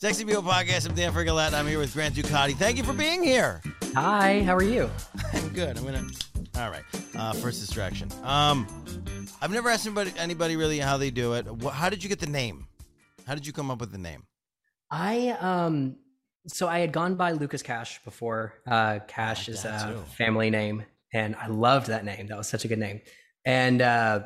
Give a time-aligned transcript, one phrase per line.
[0.00, 0.88] Sexy People Podcast.
[0.88, 1.54] I'm Dan Frigolette.
[1.54, 2.54] I'm here with Grant Ducati.
[2.54, 3.60] Thank you for being here.
[3.94, 4.88] Hi, how are you?
[5.32, 5.76] I'm good.
[5.76, 6.06] I'm gonna.
[6.56, 6.84] All right.
[7.16, 8.08] Uh, first distraction.
[8.22, 8.66] Um,
[9.42, 11.46] I've never asked anybody, anybody really how they do it.
[11.72, 12.68] How did you get the name?
[13.26, 14.24] How did you come up with the name?
[14.90, 15.96] I um
[16.46, 18.54] so I had gone by Lucas Cash before.
[18.66, 20.10] Uh Cash like is a too.
[20.16, 22.28] family name and I loved that name.
[22.28, 23.00] That was such a good name.
[23.44, 24.20] And uh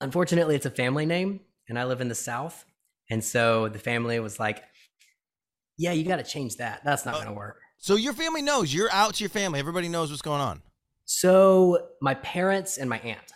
[0.00, 2.64] unfortunately it's a family name and I live in the south.
[3.10, 4.62] And so the family was like,
[5.76, 6.82] "Yeah, you got to change that.
[6.84, 7.18] That's not Oh.
[7.18, 9.58] going to work." So your family knows you're out to your family.
[9.60, 10.62] Everybody knows what's going on.
[11.04, 13.32] So my parents and my aunt,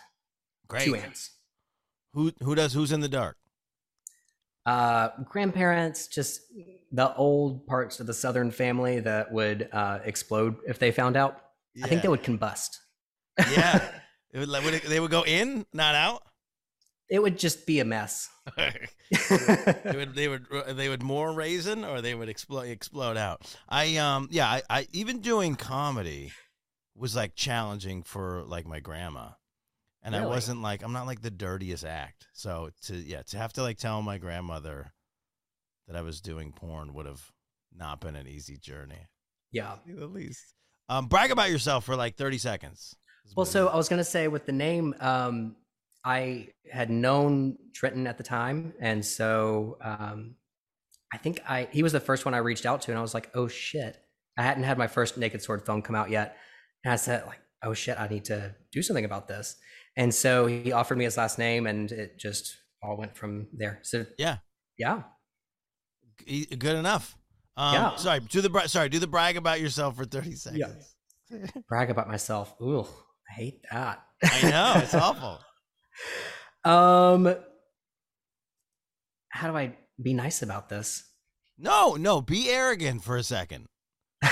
[0.67, 0.85] Great.
[0.85, 1.31] two aunts.
[2.13, 3.37] Who who does who's in the dark?
[4.65, 6.41] Uh, grandparents, just
[6.91, 11.39] the old parts of the Southern family that would uh, explode if they found out.
[11.83, 12.69] I think they would combust.
[13.51, 13.87] Yeah.
[14.31, 16.21] It would, like, would it- they would go in, not out.
[17.09, 18.29] It would just be a mess.
[18.57, 23.41] they would they would they would more raisin or they would explode explode out.
[23.67, 26.31] I um yeah I, I even doing comedy
[26.95, 29.29] was like challenging for like my grandma,
[30.03, 32.27] and I wasn't like I'm not like the dirtiest act.
[32.33, 34.93] So to yeah to have to like tell my grandmother
[35.87, 37.31] that I was doing porn would have
[37.75, 39.07] not been an easy journey.
[39.51, 39.75] yeah.
[39.99, 40.53] At least
[40.89, 42.95] um brag about yourself for like 30 seconds.
[43.35, 45.55] Well, so I was gonna say with the name, um,
[46.05, 50.35] I had known Trenton at the time, and so um,
[51.13, 53.13] I think I he was the first one I reached out to, and I was
[53.13, 53.97] like, "Oh shit!"
[54.37, 56.37] I hadn't had my first Naked Sword film come out yet,
[56.83, 59.55] and I said, "Like, oh shit, I need to do something about this."
[59.97, 63.79] And so he offered me his last name, and it just all went from there.
[63.83, 64.37] So Yeah.
[64.77, 65.03] yeah.
[66.25, 67.17] Good enough.
[67.57, 67.95] Um, Yeah.
[67.97, 70.95] Sorry, do the sorry, do the brag about yourself for 30 seconds.
[71.29, 71.45] Yeah.
[71.67, 72.55] brag about myself.
[72.61, 72.87] Ooh,
[73.29, 74.01] I hate that.
[74.23, 75.39] I know it's awful.
[76.63, 77.35] Um,
[79.29, 81.03] how do I be nice about this?
[81.57, 83.65] No, no, be arrogant for a second.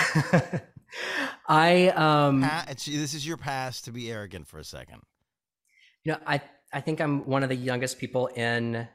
[1.50, 5.02] I um, Pa- this is your past to be arrogant for a second.
[6.04, 6.42] you know, I
[6.74, 8.88] I think I'm one of the youngest people in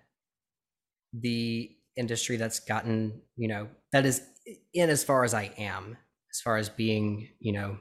[1.13, 4.23] the industry that's gotten, you know, that is
[4.75, 5.97] in as far as I am,
[6.31, 7.77] as far as being, you know,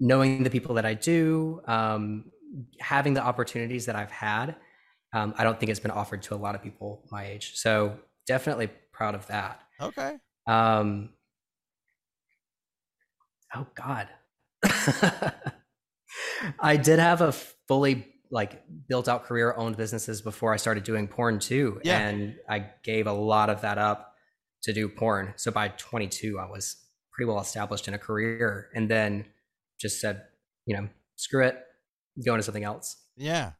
[0.00, 2.30] knowing the people that I do, um,
[2.80, 4.56] having the opportunities that I've had.
[5.12, 7.52] Um, I don't think it's been offered to a lot of people my age.
[7.54, 9.60] So definitely proud of that.
[9.80, 10.16] Okay.
[10.46, 11.10] Um,
[13.54, 14.08] oh God,
[16.60, 21.06] I did have a fully like built out career, owned businesses before I started doing
[21.06, 21.98] porn too, Yeah.
[22.00, 24.14] and I gave a lot of that up
[24.64, 25.34] to do porn.
[25.36, 26.76] So by 22, I was
[27.12, 29.26] pretty well established in a career, and then
[29.78, 30.22] just said,
[30.66, 31.56] you know, screw it,
[32.24, 32.96] go into something else.
[33.16, 33.52] Yeah.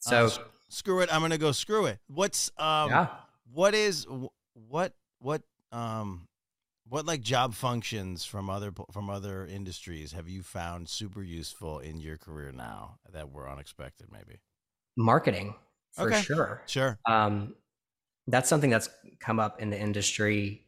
[0.00, 0.30] So Uh,
[0.68, 1.12] screw it.
[1.12, 1.98] I'm gonna go screw it.
[2.06, 2.90] What's um?
[2.90, 3.08] yeah.
[3.52, 4.06] What is
[4.54, 6.28] what what um?
[6.86, 11.98] What like job functions from other from other industries have you found super useful in
[11.98, 14.08] your career now that were unexpected?
[14.12, 14.40] Maybe.
[14.96, 15.54] marketing
[15.92, 16.20] for Okay.
[16.22, 16.62] sure.
[16.66, 16.98] Sure.
[17.08, 17.54] um,
[18.26, 20.66] that's something that's come up in the industry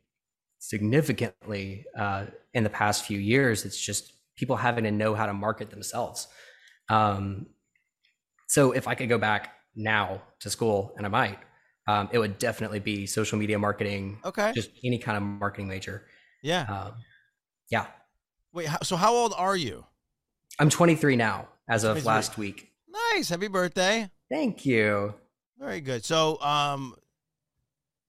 [0.59, 3.65] significantly uh, in the past few years.
[3.65, 6.29] It's just people having to know how to market themselves.
[6.89, 7.47] Um,
[8.49, 11.39] so if I could go back now to school, and I might,
[11.89, 14.53] um, it would definitely be social media marketing, Okay.
[14.55, 16.07] just any kind of marketing major.
[16.43, 16.63] yeah.
[16.63, 16.95] Um,
[17.71, 17.87] yeah,
[18.53, 18.67] Wait.
[18.69, 19.85] How, so how old are you?
[20.61, 22.71] I'm 23 now as of last week.
[23.13, 23.29] Nice.
[23.29, 24.09] Happy birthday.
[24.31, 25.15] Thank you.
[25.59, 26.05] Very good.
[26.05, 26.95] So, um,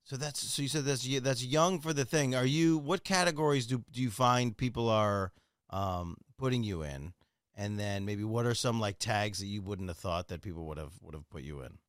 [0.04, 2.36] so that's so you said that's that's young for the thing.
[2.36, 2.78] Are you?
[2.78, 5.34] What categories do do you find people are
[5.72, 7.14] um putting you in?
[7.60, 10.66] And then maybe what are some like tags that you wouldn't have thought that people
[10.68, 11.80] would have would have put you in?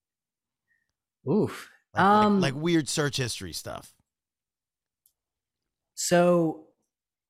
[1.30, 1.70] Oof.
[1.94, 3.92] Like, like- Um, like weird search history stuff.
[5.94, 6.66] So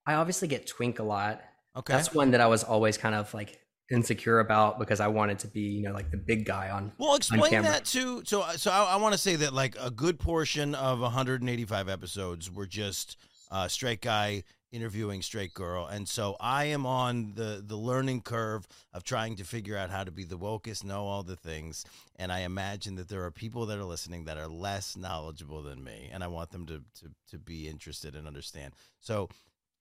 [0.07, 1.43] I obviously get twink a lot.
[1.77, 1.93] Okay.
[1.93, 3.59] That's one that I was always kind of like
[3.91, 6.93] insecure about because I wanted to be, you know, like the big guy on.
[6.99, 7.71] Well, explain camera.
[7.73, 8.23] that too.
[8.25, 12.51] So, so I, I want to say that like a good portion of 185 episodes
[12.51, 13.17] were just
[13.51, 18.67] uh, straight guy interviewing straight girl, and so I am on the the learning curve
[18.93, 21.85] of trying to figure out how to be the wokest, know all the things,
[22.17, 25.85] and I imagine that there are people that are listening that are less knowledgeable than
[25.85, 28.75] me, and I want them to to to be interested and understand.
[29.01, 29.29] So.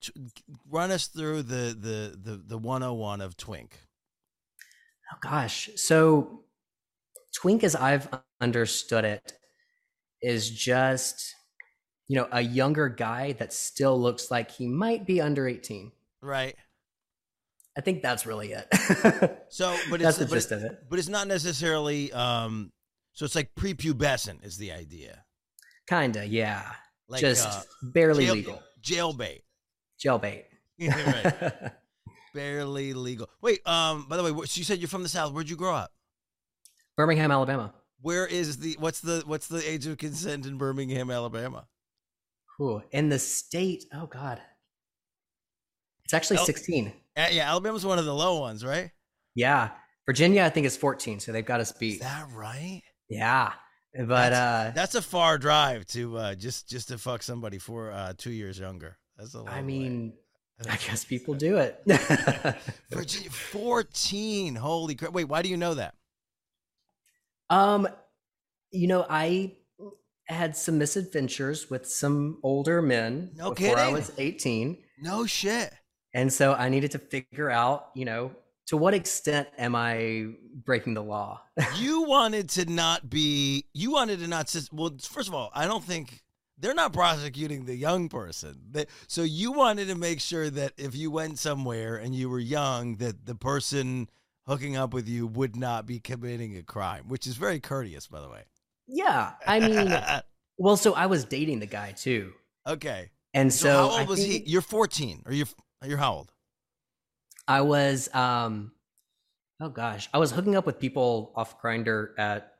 [0.02, 0.14] t-
[0.70, 3.80] Run us through the the the the 101 of Twink.
[5.14, 5.70] Oh gosh.
[5.76, 6.44] So
[7.34, 8.10] twink as I've
[8.42, 9.34] understood it
[10.22, 11.36] is just,
[12.08, 15.92] you know, a younger guy that still looks like he might be under 18.
[16.22, 16.56] Right.
[17.78, 18.68] I think that's really it.
[19.50, 20.84] So, but that's it's the but, gist of it.
[20.90, 22.12] but it's not necessarily.
[22.12, 22.72] Um,
[23.14, 25.24] so it's like prepubescent is the idea.
[25.88, 26.64] Kinda, yeah.
[27.08, 28.64] Like just uh, barely jail, legal.
[28.82, 29.42] jailbait.
[30.04, 30.44] Jailbait.
[30.80, 31.72] right.
[32.34, 33.30] Barely legal.
[33.42, 35.34] Wait, um, by the way, so you said you're from the South.
[35.34, 35.92] Where'd you grow up?
[36.96, 37.74] Birmingham, Alabama.
[38.02, 41.66] Where is the what's the what's the age of consent in Birmingham, Alabama?
[42.58, 42.82] Cool.
[42.92, 44.42] In the state, oh God.
[46.04, 46.46] It's actually Oh.
[46.46, 46.94] 16.
[47.16, 48.92] Uh, yeah, Alabama's one of the low ones, right?
[49.36, 49.70] Yeah.
[50.06, 51.96] Virginia, I think, is 14, so they've got us beat.
[51.96, 52.82] Is that right?
[53.10, 53.54] Yeah.
[54.06, 58.14] But uh That's a far drive to uh just just to fuck somebody for uh
[58.18, 58.98] two years younger.
[59.18, 59.62] That's a I way.
[59.64, 60.14] mean,
[60.70, 61.82] I guess people do it.
[62.92, 64.56] Virginia 14.
[64.56, 65.14] Holy crap.
[65.14, 65.96] Wait, why do you know that?
[67.50, 67.88] um,
[68.72, 69.54] you know, I
[70.30, 74.78] had some misadventures with some older men No before I was 18.
[75.02, 75.74] No shit.
[76.14, 78.32] And so I needed to figure out, you know,
[78.68, 80.28] to what extent am I
[80.66, 81.42] breaking the law?
[81.78, 85.84] you wanted to not be you wanted to not well first of all i don't
[85.84, 86.22] think
[86.60, 90.96] they're not prosecuting the young person They- so you wanted to make sure that if
[90.96, 94.08] you went somewhere and you were young that the person
[94.46, 98.22] hooking up with you would not be committing a crime which is very courteous by
[98.22, 98.44] the way
[98.88, 99.34] yeah.
[99.46, 99.94] I mean,
[100.58, 102.34] well, so I was dating the guy too.
[102.68, 105.48] okay And so, so, how old I was he you're 14 or you're
[105.86, 106.32] you're how old
[107.48, 108.72] I was um
[109.62, 112.54] oh gosh, I was hooking up with people off Grindr at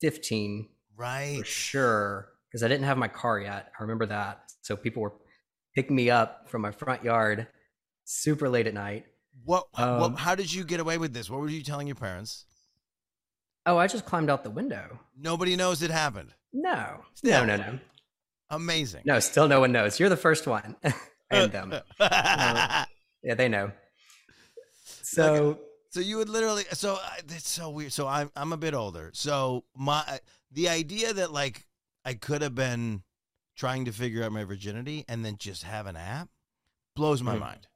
[0.00, 3.72] 15 right for sure because I didn't have my car yet.
[3.78, 4.42] I remember that.
[4.62, 5.14] So people were
[5.74, 7.46] picking me up from my front yard
[8.04, 9.04] super late at night.
[9.44, 11.96] what, Um, what how did you get away with this what were you telling your
[11.96, 12.46] parents
[13.68, 14.98] Oh, I just climbed out the window.
[15.16, 17.04] nobody knows it happened No.
[17.14, 17.44] Still.
[17.46, 17.78] No, no, no.
[18.50, 20.00] amazing No, still no one knows.
[20.00, 20.74] You're the first one.
[21.30, 21.72] and them.
[21.72, 23.70] Um, yeah, they know.
[24.84, 25.58] So
[25.90, 27.92] So you would literally so I- that's so weird.
[27.92, 29.10] So I'm I'm a bit older.
[29.14, 30.18] So my uh,
[30.50, 31.66] the idea that like
[32.04, 33.02] I could have been
[33.56, 36.28] trying to figure out my virginity and then just have an app
[36.96, 37.40] blows my Mhm.
[37.40, 37.66] mind.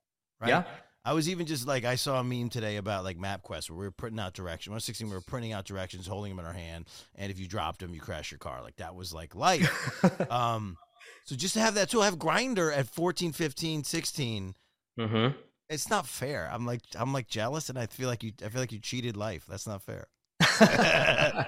[0.41, 0.49] Right?
[0.49, 0.65] yeah.
[1.05, 3.85] I was even just like I saw a meme today about like MapQuest where we
[3.87, 4.71] were printing out directions.
[4.71, 7.33] When I was 16, we were printing out directions, holding them in our hand, and
[7.33, 8.63] if you dropped them, you crash your car.
[8.63, 10.31] Like that was like life.
[10.31, 10.77] um,
[11.25, 14.55] so just to have that tool, have Grindr at 14, 15, 16.
[14.99, 15.37] mm-hmm.
[15.69, 16.51] It's not fair.
[16.53, 19.17] I'm like I'm like jealous, and I feel like you I feel like you cheated
[19.17, 19.45] life.
[19.49, 20.07] That's not fair.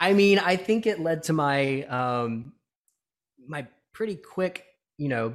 [0.00, 2.52] I mean, I think it led to my um
[3.46, 4.64] my pretty quick,
[4.98, 5.34] you know,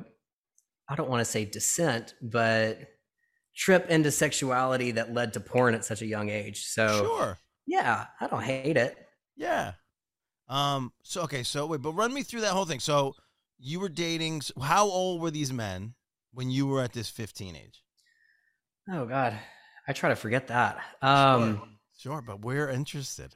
[0.89, 2.79] I don't want to say descent, but
[3.55, 6.65] trip into sexuality that led to porn at such a young age.
[6.65, 7.37] So Sure.
[7.67, 8.97] yeah, I don't hate it.
[9.35, 9.73] Yeah.
[10.47, 10.91] Um.
[11.03, 11.43] So okay.
[11.43, 12.79] So wait, but run me through that whole thing.
[12.79, 13.13] So
[13.59, 14.41] you were dating.
[14.61, 15.93] How old were these men
[16.33, 17.83] when you were at this 15 age?
[18.91, 19.37] Oh God,
[19.87, 20.79] I try to forget that.
[21.01, 21.67] Um, sure.
[21.99, 23.35] Sure, but we're interested.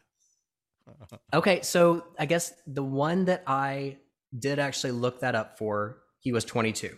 [1.34, 3.98] okay, so I guess the one that I
[4.38, 6.96] did actually look that up for, he was 22.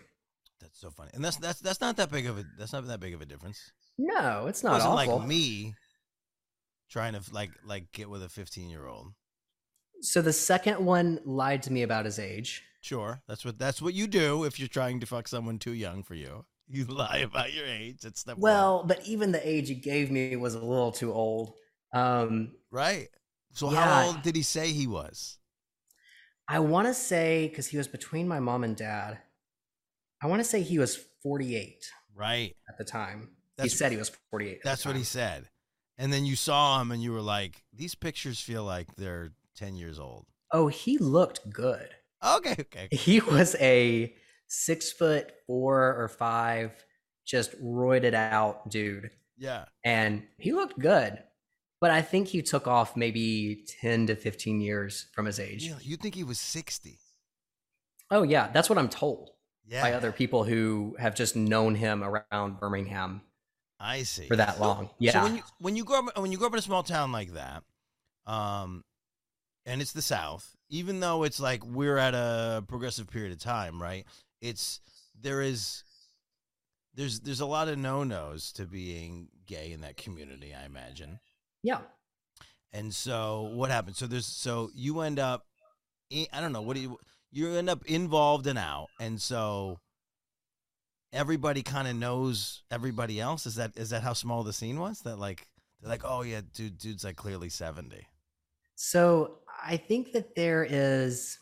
[0.76, 3.14] So funny, and that's that's that's not that big of a that's not that big
[3.14, 3.72] of a difference.
[3.98, 5.18] No, it's It not wasn't awful.
[5.18, 5.74] like me
[6.88, 9.12] trying to like like get with a 15 year old.
[10.00, 12.62] So the second one lied to me about his age.
[12.80, 16.02] Sure, that's what that's what you do if you're trying to fuck someone too young
[16.02, 16.46] for you.
[16.68, 18.00] You lie about your age.
[18.00, 18.42] That's step one.
[18.42, 21.54] Well, but even the age he gave me was a little too old.
[21.92, 23.08] Um, right.
[23.52, 23.70] So Yeah.
[23.70, 25.38] how old did he say he was?
[26.48, 29.18] I want to say because he was between my mom and dad.
[30.22, 32.56] I want to say he was 48 Right.
[32.68, 33.30] at the time.
[33.56, 34.60] That's- he said he was 48.
[34.64, 35.48] That's what he said.
[35.98, 39.76] And then you saw him and you were like, these pictures feel like they're 10
[39.76, 40.26] years old.
[40.52, 41.88] Oh, he looked good.
[42.24, 42.88] Okay, okay.
[42.90, 44.14] He was a
[44.46, 46.72] six foot four or five,
[47.24, 49.64] just roided out dude, Yeah.
[49.84, 51.22] and he looked good.
[51.80, 55.64] But I think he took off maybe 10 to 15 years from his age.
[55.64, 56.98] You, you think he was 60.
[58.10, 59.30] Oh, yeah, that's what I'm told
[59.68, 59.82] Yeah.
[59.82, 63.22] by other people who have just known him around Birmingham
[63.80, 64.28] I see.
[64.28, 64.86] for that So- long.
[64.86, 65.22] So Yeah.
[65.24, 67.32] when you when you grow up when you grow up in a small town like
[67.32, 67.64] that,
[68.26, 68.84] um,
[69.64, 73.82] and it's the South, even though it's like we're at a progressive period of time,
[73.82, 74.06] right?
[74.40, 74.80] It's
[75.18, 75.82] there is
[76.94, 81.20] there's there's a lot of no nos to being gay in that community, I imagine.
[81.62, 81.80] yeah.
[82.72, 83.96] And so what happened?
[83.96, 85.46] So there's so you end up
[86.12, 86.98] I don't know, what do you
[87.30, 88.88] you end up involved and out.
[89.00, 89.80] And so
[91.12, 93.46] everybody kind of knows everybody else.
[93.46, 95.00] Is that is that how small the scene was?
[95.00, 95.46] That like
[95.80, 98.06] they're like, "Oh yeah, dude dude's like clearly 70."
[98.76, 101.38] So I think that there is,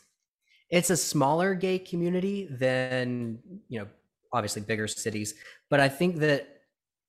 [0.69, 3.87] it's a smaller gay community than, you know,
[4.33, 5.35] obviously bigger cities.
[5.69, 6.47] But I think that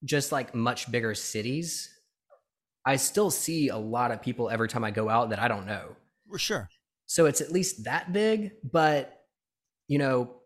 [0.04, 1.88] just like much bigger cities,
[2.85, 5.66] I still see a lot of people every time I go out that I don't
[5.66, 5.97] know.
[6.28, 6.68] For sure.
[7.07, 9.13] So it's at least that big, but
[9.89, 10.37] you know,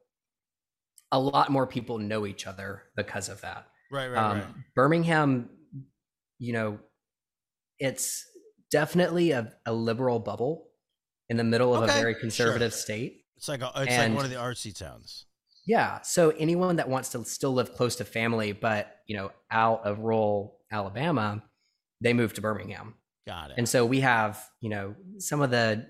[1.12, 3.66] a lot more people know each other because of that.
[3.90, 4.46] Right, right, Um, right.
[4.74, 5.50] Birmingham,
[6.38, 6.78] you know,
[7.78, 8.24] it's
[8.70, 10.68] definitely a, a liberal bubble
[11.28, 12.20] in the middle of Okay, a very sure.
[12.20, 13.24] conservative state.
[13.36, 15.26] It's like a, it's like one of the artsy towns.
[15.66, 16.00] Yeah.
[16.02, 20.00] So anyone that wants to still live close to family, but you know, out of
[20.00, 21.42] rural Alabama,
[22.00, 22.94] they move to Birmingham.
[23.26, 23.54] Got it.
[23.58, 25.86] And so we have, you know, some of the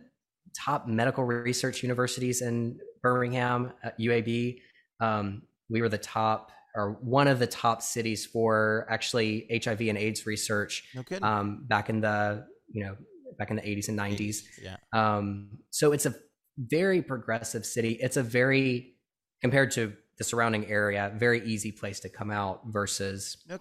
[0.54, 4.61] top medical research universities in Birmingham, uh, UAB.
[5.00, 9.99] Um, we were the top or one of the top cities for actually HIV and
[9.99, 12.97] AIDS research no um, back in the, you know,
[13.38, 14.42] back in the 80s and 90s.
[14.62, 14.76] Yeah.
[14.92, 16.14] Um, so it's a
[16.59, 17.99] very progressive city.
[18.00, 18.95] It's a very,
[19.40, 23.59] compared to the surrounding area, very easy place to come out versus No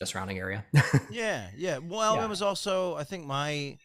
[0.00, 0.64] the surrounding area.
[1.10, 1.78] Yeah, yeah.
[1.78, 2.30] Well, Alabama Yeah.
[2.30, 2.94] was also.
[2.96, 3.78] I think my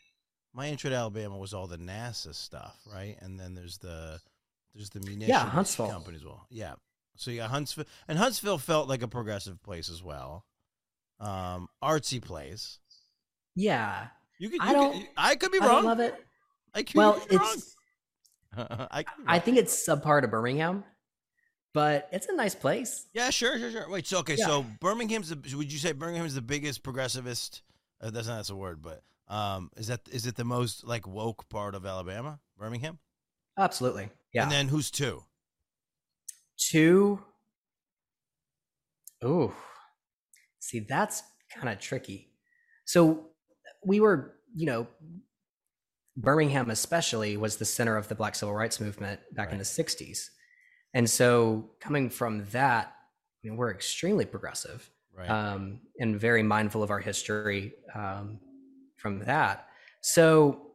[0.59, 3.15] my intro to Alabama was all the NASA stuff, right?
[3.21, 4.19] And then there's the
[4.75, 5.89] there's the munitions Huntsville.
[5.89, 6.45] company as well.
[6.49, 6.73] Yeah.
[7.15, 10.45] So you got Huntsville, and Huntsville felt like a progressive place as well.
[11.19, 12.79] Um, artsy place.
[13.55, 14.07] yeah.
[14.37, 14.61] You could.
[14.61, 15.75] I don't- Could, I could be I wrong.
[15.77, 16.15] don't love it.
[16.73, 17.75] I could Well, be it's.
[18.57, 20.83] I, I think it's subpar to Birmingham,
[21.73, 23.05] but it's a nice place.
[23.13, 23.89] Yeah, sure, sure, sure.
[23.89, 24.45] Wait, so okay, Yeah.
[24.45, 27.61] so Birmingham's the would you say Birmingham's the biggest progressivist?
[28.01, 31.07] Uh, that's not that's a word, but um, is that is it the most like
[31.07, 32.99] woke part of Alabama, Birmingham?
[33.57, 34.09] Absolutely.
[34.33, 34.43] Yeah.
[34.43, 35.23] And then who's two?
[36.57, 37.21] Two.
[39.23, 39.53] Ooh.
[40.59, 42.29] See, that's kind of tricky.
[42.85, 43.27] So
[43.85, 44.87] we were, you know,
[46.17, 50.27] Birmingham especially was the center of the Black Civil Rights Movement back in the 60s.
[50.93, 55.29] And so coming from that, I mean, we're extremely progressive Right.
[55.29, 58.39] um, and very mindful of our history um,
[58.99, 59.67] from that.
[60.01, 60.67] So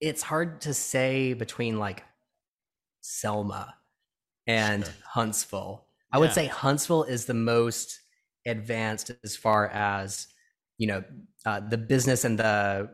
[0.00, 2.04] it's hard to say between like
[3.00, 3.74] Selma
[4.46, 4.94] and Sure.
[5.04, 5.86] Huntsville.
[6.12, 8.00] I would say Huntsville is the most
[8.46, 10.26] advanced as far as
[10.78, 11.04] you know
[11.46, 12.90] uh, the business and the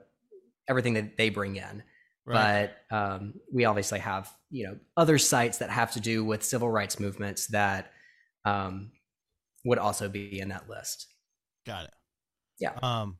[0.68, 1.82] everything that they bring in.
[2.26, 2.70] right.
[2.90, 6.70] But um, we obviously have you know other sites that have to do with civil
[6.70, 7.92] rights movements that
[8.44, 8.90] um,
[9.64, 11.06] would also be in that list.
[11.64, 11.94] Got it.
[12.60, 12.72] Yeah.
[12.82, 13.16] Um.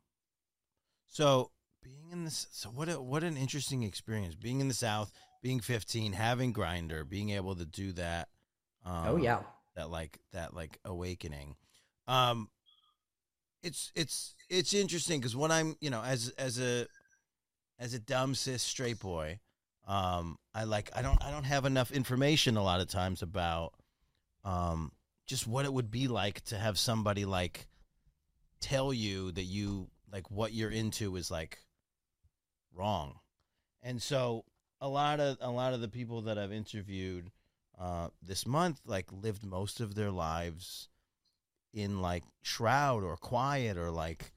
[1.08, 1.50] So
[1.82, 2.88] being in this, so what?
[2.88, 4.34] A, what an interesting experience.
[4.34, 8.28] Being in the South, being 15, having Grindr, being able to do that.
[8.84, 9.40] Um, oh yeah,
[9.76, 11.54] that like that like awakening
[12.08, 12.48] um
[13.62, 16.86] it's it's it's interesting because when i'm you know as as a
[17.78, 19.38] as a dumb cis straight boy
[19.86, 23.74] um i like i don't i don't have enough information a lot of times about
[24.44, 24.90] um
[25.26, 27.66] just what it would be like to have somebody like
[28.60, 31.58] tell you that you like what you're into is like
[32.74, 33.14] wrong
[33.82, 34.44] and so
[34.80, 37.30] a lot of a lot of the people that i've interviewed
[37.78, 40.88] uh, this month like lived most of their lives
[41.74, 44.32] in like shroud or quiet or like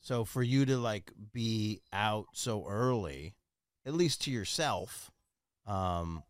[0.00, 3.34] so for you to like be out so early
[3.86, 5.10] at least to yourself
[5.66, 6.22] um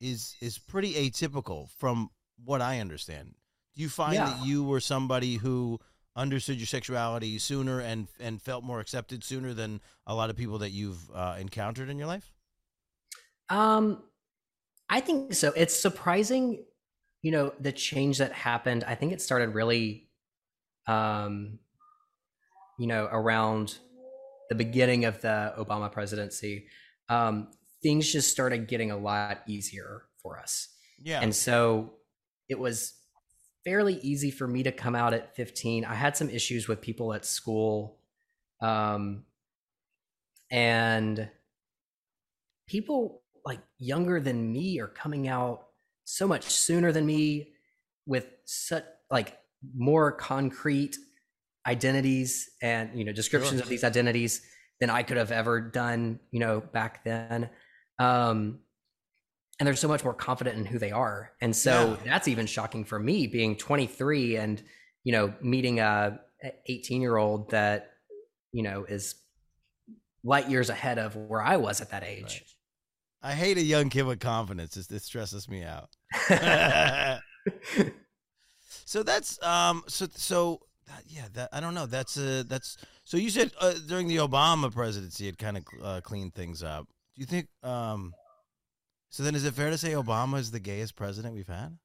[0.00, 2.10] is is pretty atypical from
[2.44, 3.34] what i understand
[3.76, 4.26] do you find Yeah.
[4.26, 5.78] that you were somebody who
[6.16, 10.58] understood your sexuality sooner and and felt more accepted sooner than a lot of people
[10.58, 12.32] that you've uh, encountered in your life
[13.48, 14.02] um,
[14.88, 15.52] I think so.
[15.56, 16.64] It's surprising,
[17.22, 18.84] you know, the change that happened.
[18.84, 20.08] I think it started really,
[20.86, 21.58] um,
[22.78, 23.78] you know, around
[24.48, 26.66] the beginning of the Obama presidency.
[27.08, 27.48] Um,
[27.82, 30.68] things just started getting a lot easier for us.
[31.02, 31.94] yeah And so
[32.48, 32.94] it was
[33.64, 35.84] fairly easy for me to come out at 15.
[35.84, 37.98] I had some issues with people at school.
[38.60, 39.24] Um,
[40.50, 41.28] and
[42.66, 45.66] people like younger than me are coming out
[46.04, 47.52] so much sooner than me
[48.06, 49.38] with such like
[49.76, 50.96] more concrete
[51.66, 53.62] identities and you know descriptions Sure.
[53.62, 54.42] of these identities
[54.80, 57.48] than I could have ever done, you know, back then.
[57.98, 58.60] Um,
[59.58, 61.32] and they're so much more confident in who they are.
[61.40, 62.10] And so Yeah.
[62.10, 64.62] that's even shocking for me being 23 and,
[65.04, 66.20] you know, meeting a
[66.66, 67.92] 18 year old that,
[68.52, 69.14] you know, is
[70.24, 72.42] light years ahead of where I was at that age.
[73.22, 75.88] i hate a young kid with confidence it, it stresses me out
[78.84, 83.16] so that's um so so that, yeah that i don't know that's uh that's so
[83.16, 87.20] you said uh, during the obama presidency it kind of uh, cleaned things up do
[87.20, 88.12] you think um
[89.14, 91.76] so then is it fair to say obama is the gayest president we've had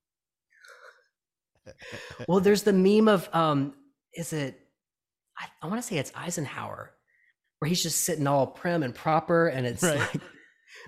[2.28, 3.74] well, there's the meme of, um,
[4.14, 4.60] is it,
[5.38, 6.92] I, I want to say it's Eisenhower,
[7.60, 9.48] where he's just sitting all prim and proper.
[9.48, 10.00] And it's Right.
[10.00, 10.22] like,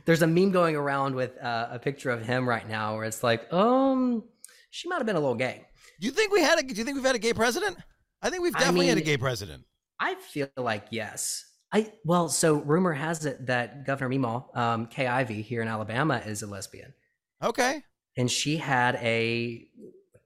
[0.05, 3.23] There's a meme going around with uh, a picture of him right now where it's
[3.23, 4.23] like, um,
[4.69, 5.65] she might have been a little gay.
[5.99, 6.63] Do you think we had a?
[6.63, 7.77] Do you think we've had a gay president?
[8.21, 9.63] I think we've definitely I mean, had a gay president.
[9.99, 11.45] I feel like yes.
[11.73, 16.21] I well, so rumor has it that Governor Meemaw, um, Kay Ivey here in Alabama,
[16.25, 16.93] is a lesbian.
[17.41, 17.83] Okay.
[18.17, 19.67] And she had a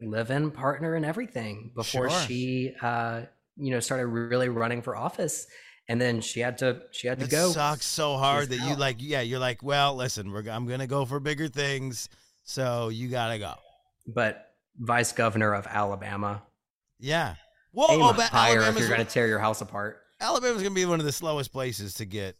[0.02, 2.20] live-in partner and everything before sure.
[2.22, 3.22] she, uh,
[3.58, 5.46] you know, started really running for office.
[5.88, 7.52] And then she had to, she had to it go.
[7.52, 8.70] Sucks so hard that out.
[8.70, 12.10] you like, yeah, you're like, well, listen, we're, I'm gonna go for bigger things,
[12.44, 13.54] so you gotta go.
[14.08, 16.44] But vice governor of Alabama.
[17.00, 17.36] Yeah.
[17.72, 20.02] Whoa, aim oh, higher Alabama's if you're going to tear your house apart.
[20.20, 22.38] Alabama's going to be one of the slowest places to get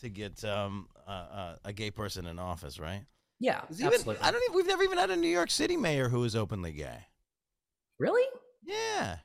[0.00, 3.04] to get um, uh, uh, a gay person in office, right?
[3.38, 4.22] Yeah, even, absolutely.
[4.22, 4.56] I don't even.
[4.56, 7.06] We've never even had a New York City mayor who is openly gay.
[7.98, 8.26] Really?
[8.64, 9.16] Yeah.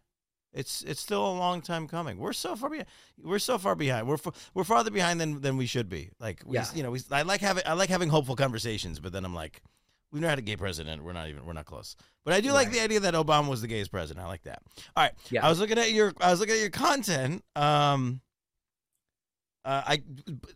[0.56, 2.18] It's it's still a long time coming.
[2.18, 2.88] We're so far behind.
[3.22, 4.08] We're so far behind.
[4.08, 4.18] We're
[4.54, 6.12] we're farther behind than than we should be.
[6.18, 6.66] Like we, yeah.
[6.74, 9.62] you know, we, I like having I like having hopeful conversations, but then I'm like,
[10.12, 11.03] We've never had a gay president.
[11.03, 11.45] We're not even.
[11.45, 11.95] We're not close.
[12.24, 12.55] But I do right.
[12.55, 14.25] like the idea that Obama was the gayest president.
[14.25, 14.62] I like that.
[14.95, 15.12] All right.
[15.29, 15.45] Yeah.
[15.45, 16.13] I was looking at your.
[16.21, 17.43] I was looking at your content.
[17.55, 18.21] Um.
[19.65, 20.03] Uh, I,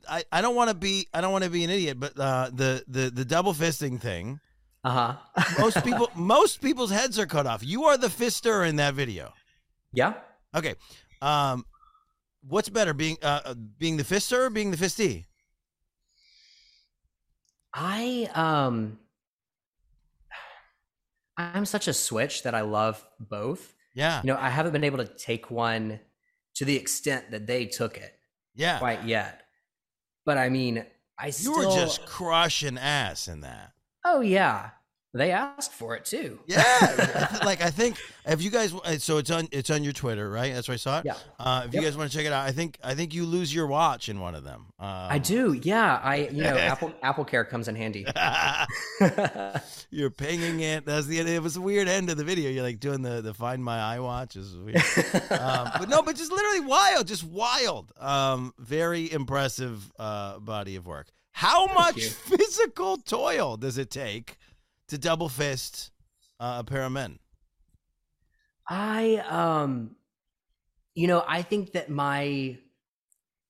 [0.08, 2.52] I I don't want to be I don't want to be an idiot, but uh,
[2.54, 4.40] the the the double fisting thing.
[4.84, 5.44] Uh huh.
[5.60, 7.64] most people most people's heads are cut off.
[7.64, 9.34] You are the fister in that video.
[9.92, 10.14] Yeah.
[10.56, 10.76] Okay.
[11.22, 11.66] Um,
[12.48, 15.26] what's better, being uh, uh being the fister or being the fistee?
[17.74, 19.00] I um
[21.40, 23.74] I'm such a switch that I love both.
[23.94, 24.22] Yeah.
[24.22, 26.00] You know, I haven't been able to take one
[26.56, 28.14] to the extent that they took it.
[28.56, 28.80] Yeah.
[28.80, 29.44] Quite yet.
[30.26, 30.86] But I mean,
[31.18, 33.72] I still You were just crushing ass in that.
[34.04, 34.72] Oh yeah.
[35.12, 36.40] They asked for it too.
[36.46, 37.98] Yeah, like I think
[38.28, 40.54] if you guys, uh, so it's on it's on your Twitter, right?
[40.54, 41.06] That's where I saw it.
[41.06, 41.16] Yeah.
[41.40, 41.82] Uh, if yep.
[41.82, 44.08] you guys want to check it out, I think I think you lose your watch
[44.08, 44.68] in one of them.
[44.80, 45.54] Um, I do.
[45.54, 46.00] Yeah.
[46.04, 48.06] I you know Apple Apple Care comes in handy.
[49.90, 50.86] You're pinging it.
[50.86, 52.52] That's the it was a weird end of the video.
[52.52, 54.78] You're like doing the the Find My iWatch is weird.
[55.32, 57.92] um, but no, but just literally wild, just wild.
[58.00, 61.08] Um, very impressive uh, body of work.
[61.32, 62.10] How Thank much you.
[62.10, 64.38] physical toil does it take?
[64.90, 65.92] To double fist
[66.40, 67.20] uh, a pair of men?
[68.68, 69.96] I um
[70.96, 72.58] you know, I think that my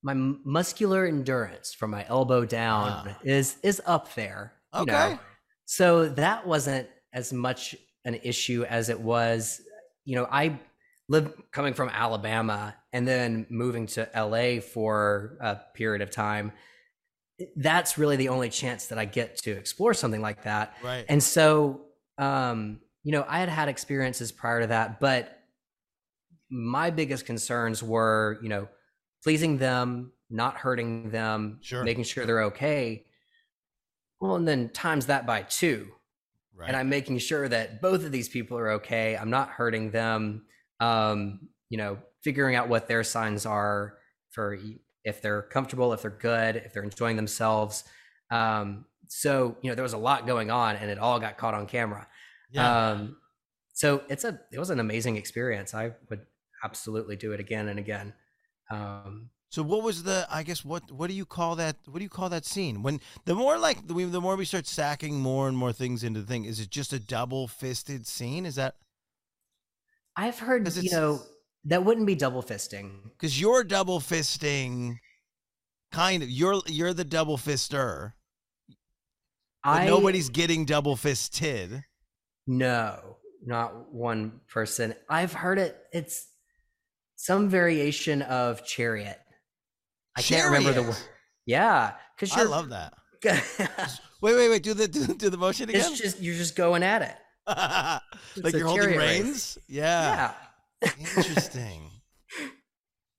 [0.02, 3.18] my muscular endurance from my elbow down ah.
[3.24, 4.54] is is up there.
[4.74, 4.92] Okay.
[4.92, 5.20] Know?
[5.66, 7.76] So that wasn't as much
[8.06, 9.62] an issue as it was,
[10.06, 10.60] you know, I
[11.10, 16.52] lived coming from Alabama and then moving to LA for a period of time
[17.56, 20.76] that's really the only chance that I get to explore something like that.
[20.84, 21.06] Right.
[21.08, 21.82] And so,
[22.18, 25.40] um, you know, I had had experiences prior to that, but
[26.50, 28.68] my biggest concerns were, you know,
[29.24, 31.84] pleasing them, not hurting them, sure.
[31.84, 33.06] making sure they're okay.
[34.20, 35.88] Well, and then times that by two.
[36.56, 36.68] Right.
[36.68, 39.16] And I'm making sure that both of these people are okay.
[39.16, 40.46] I'm not hurting them.
[40.82, 43.96] Um, you know, figuring out what their signs are
[44.32, 44.58] for
[45.04, 47.84] if they're comfortable, if they're good, if they're enjoying themselves.
[48.32, 51.54] Um, so you know there was a lot going on, and it all got caught
[51.54, 52.08] on camera.
[52.52, 52.90] Yeah.
[52.92, 53.18] Um,
[53.74, 55.74] so it's a it was an amazing experience.
[55.74, 56.22] I would
[56.64, 58.14] absolutely do it again and again.
[58.70, 60.28] Um, so what was the?
[60.30, 61.76] I guess what what do you call that?
[61.86, 62.84] What do you call that scene?
[62.84, 66.22] When the more like the, the more we start sacking more and more things into
[66.22, 68.46] the thing, is it just a double fisted scene?
[68.46, 68.76] Is that?
[70.16, 71.22] I've heard you know
[71.66, 72.92] that wouldn't be double fisting.
[73.04, 74.98] Because you're double fisting,
[75.92, 76.30] kind of.
[76.30, 78.14] You're you're the double fister.
[79.64, 81.84] I nobody's getting double fisted.
[82.48, 84.96] No, not one person.
[85.10, 85.78] I've heard it.
[85.92, 86.28] It's
[87.16, 89.20] some variation of chariot.
[90.16, 90.44] I chariot.
[90.44, 90.98] can't remember the word.
[91.46, 92.94] Yeah, because I love that.
[94.22, 94.64] wait, wait, wait.
[94.64, 95.82] Do the do, do the motion again.
[95.82, 97.16] It's just you're just going at it.
[98.44, 99.28] like you're holding reins.
[99.28, 99.58] Race.
[99.68, 100.16] Yeah.
[100.16, 100.34] Yeah.
[100.82, 101.92] Interesting.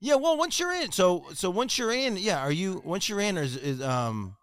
[0.00, 3.20] yeah, well, once you're in, so so once you're in, yeah, are you once you're
[3.20, 4.36] in, or is, is um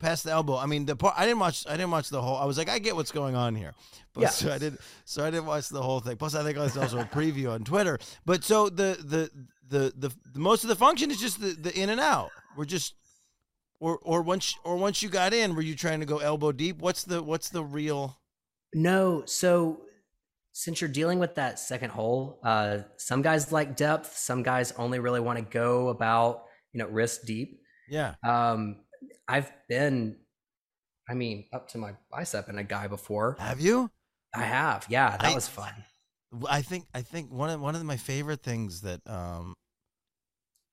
[0.00, 0.56] past the elbow?
[0.56, 1.66] I mean, the part I didn't watch.
[1.66, 2.36] I didn't watch the whole.
[2.36, 3.74] I was like, I get what's going on here,
[4.14, 4.28] but yeah.
[4.30, 4.78] so I did.
[5.04, 6.16] So I didn't watch the whole thing.
[6.16, 7.98] Plus, I think I was also a preview on Twitter.
[8.24, 9.30] But so the the
[9.68, 12.30] the the, the most of the function is just the, the in and out.
[12.56, 12.94] We're just
[13.80, 16.78] or or once or once you got in, were you trying to go elbow deep?
[16.78, 18.18] What's the what's the real?
[18.74, 19.80] No, so
[20.58, 24.16] since you're dealing with that second hole, uh, some guys like depth.
[24.16, 27.60] Some guys only really want to go about you know wrist deep.
[27.88, 28.14] Yeah.
[28.26, 28.80] Um,
[29.28, 30.16] I've been,
[31.08, 33.36] I mean, up to my bicep in a guy before.
[33.38, 33.88] Have you?
[34.34, 34.84] I have.
[34.88, 35.72] Yeah, that I, was fun.
[36.50, 39.54] I think I think one of one of my favorite things that um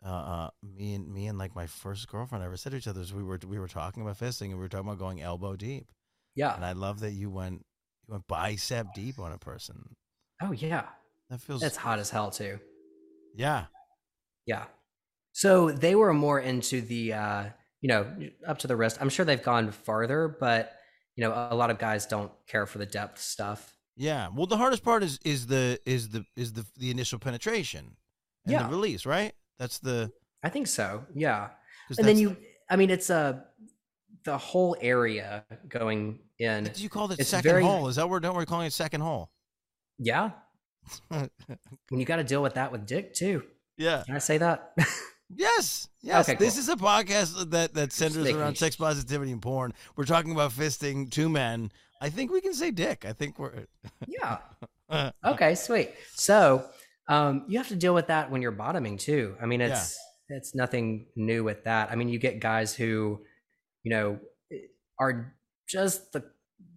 [0.03, 3.01] uh, uh, me and me and like my first girlfriend ever said to each other
[3.01, 5.55] is we were we were talking about fisting and we were talking about going elbow
[5.55, 5.91] deep.
[6.33, 6.55] Yeah.
[6.55, 7.63] And I love that you went
[8.07, 9.95] you went bicep deep on a person.
[10.41, 10.85] Oh yeah.
[11.29, 12.59] That feels That's hot as hell too.
[13.35, 13.65] yeah.
[14.45, 14.65] Yeah.
[15.31, 17.43] So they were more into the uh,
[17.81, 18.05] you know,
[18.47, 18.97] up to the wrist.
[19.01, 20.73] I'm sure they've gone farther, but
[21.15, 23.75] you know, a lot of guys don't care for the depth stuff.
[23.97, 24.27] Yeah.
[24.35, 27.95] Well, the hardest part is is the is the is the the initial penetration
[28.45, 28.63] and Yeah.
[28.63, 29.33] the release, right?
[29.57, 30.11] That's the
[30.43, 31.05] I think so.
[31.15, 31.49] Yeah.
[31.97, 32.37] And then you
[32.69, 33.41] I mean it's uh
[34.25, 37.87] the whole area going What do you call it second very- hole?
[37.87, 39.29] Is that where don't we calling it second hole?
[39.99, 40.31] Yeah.
[41.09, 43.43] When you got to deal with that with dick too.
[43.77, 44.03] yeah.
[44.05, 44.73] Can I say that?
[45.35, 45.87] Yes.
[46.03, 46.29] Yes.
[46.29, 46.59] Okay, This cool.
[46.61, 49.73] is a podcast that that centers around sex positivity and porn.
[49.95, 51.71] We're talking about fisting two men.
[51.99, 53.05] I think we can say dick.
[53.05, 53.65] I think we're
[54.07, 54.37] yeah.
[55.25, 55.89] Okay, sweet.
[56.13, 56.65] So
[57.07, 59.35] um, you have to deal with that when you're bottoming too.
[59.41, 59.69] I mean, Yeah.
[59.69, 59.97] it's
[60.29, 61.91] it's nothing new with that.
[61.91, 63.19] I mean, you get guys who,
[63.81, 64.19] you know,
[64.99, 65.33] are
[65.67, 66.23] just the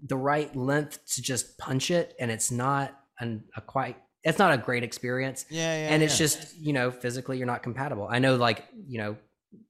[0.06, 3.96] the right length to just punch it, and it's not an, a quite.
[4.24, 5.88] It's not a great experience, Yeah, yeah.
[5.94, 6.26] and it's yeah.
[6.26, 8.08] just you know physically you're not compatible.
[8.10, 9.16] I know, like you know,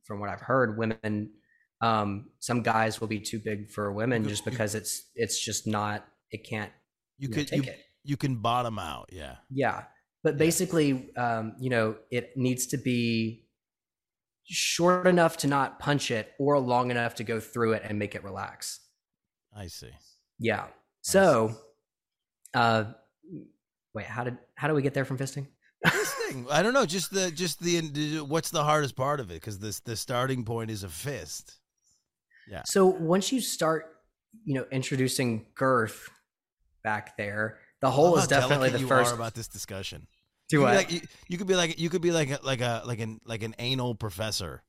[0.04, 1.30] from what I've heard, women,
[1.80, 6.06] um, some guys will be too big for women just because it's it's just not.
[6.30, 6.72] It can't.
[7.18, 7.78] you you know, could you, it.
[8.04, 9.08] you can bottom out.
[9.12, 9.36] Yeah.
[9.50, 9.84] Yeah.
[10.22, 10.38] But Yeah.
[10.38, 13.46] basically, um, you know, it needs to be
[14.44, 18.14] short enough to not punch it or long enough to go through it and make
[18.14, 18.80] it relax.
[19.56, 19.90] I see.
[20.38, 20.66] Yeah.
[21.02, 21.54] So,
[22.54, 22.84] uh,
[23.94, 25.46] wait, how did, how do we get there from fisting?
[25.86, 26.46] Fisting.
[26.50, 26.86] I don't know.
[26.86, 29.34] Just the just the what's the hardest part of it?
[29.34, 31.58] Because this the starting point is a fist.
[32.50, 32.62] Yeah.
[32.64, 33.86] So once you start,
[34.44, 36.08] you know, introducing girth
[36.82, 39.12] back there, the hole is definitely the you first.
[39.12, 40.06] are about this discussion.
[40.48, 42.40] Do you could be like you, you could be like you could be like a,
[42.42, 44.62] like a like an like an anal professor.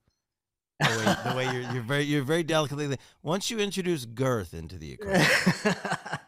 [0.79, 2.97] The way, the way you're you're very you're very delicately.
[3.21, 5.75] Once you introduce girth into the equation,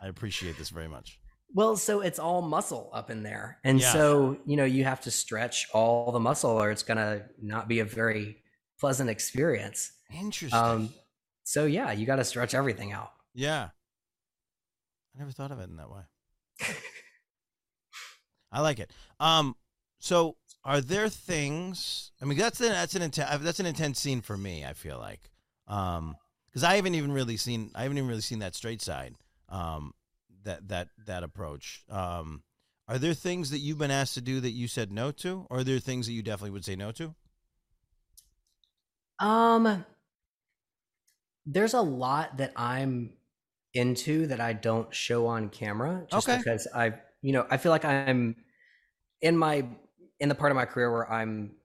[0.01, 1.19] I appreciate this very much.
[1.53, 3.59] Well, so it's all muscle up in there.
[3.63, 3.91] And Yeah.
[3.93, 7.67] so, you know, you have to stretch all the muscle or it's going to not
[7.67, 8.37] be a very
[8.79, 9.91] pleasant experience.
[10.13, 10.57] Interesting.
[10.59, 10.93] Um,
[11.43, 13.11] so, yeah, you got to stretch everything out.
[13.33, 13.69] yeah,
[15.13, 16.03] I never thought of it in that way.
[18.51, 18.91] I like it.
[19.19, 19.55] Um,
[19.99, 22.12] so are there things?
[22.21, 24.65] I mean, that's an that's an intense that's an intense scene for me.
[24.65, 25.32] I feel like,
[25.67, 26.17] um,
[26.50, 29.15] because I haven't even really seen I haven't even really seen that straight side.
[29.50, 29.93] Um,
[30.43, 31.84] that that that approach.
[31.89, 32.43] Um,
[32.88, 35.60] are there things that you've been asked to do that you said no to, or
[35.60, 37.15] are there things that you definitely would say no to?
[39.19, 39.86] Um,
[41.45, 43.13] there's a lot that I'm
[43.74, 46.39] into that I don't show on camera just Okay.
[46.39, 48.36] because I, you know, I feel like I'm
[49.21, 49.65] in my
[50.21, 51.57] in the part of my career where I'm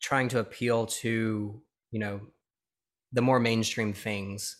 [0.00, 2.20] trying to appeal to, you know,
[3.12, 4.56] the more mainstream things.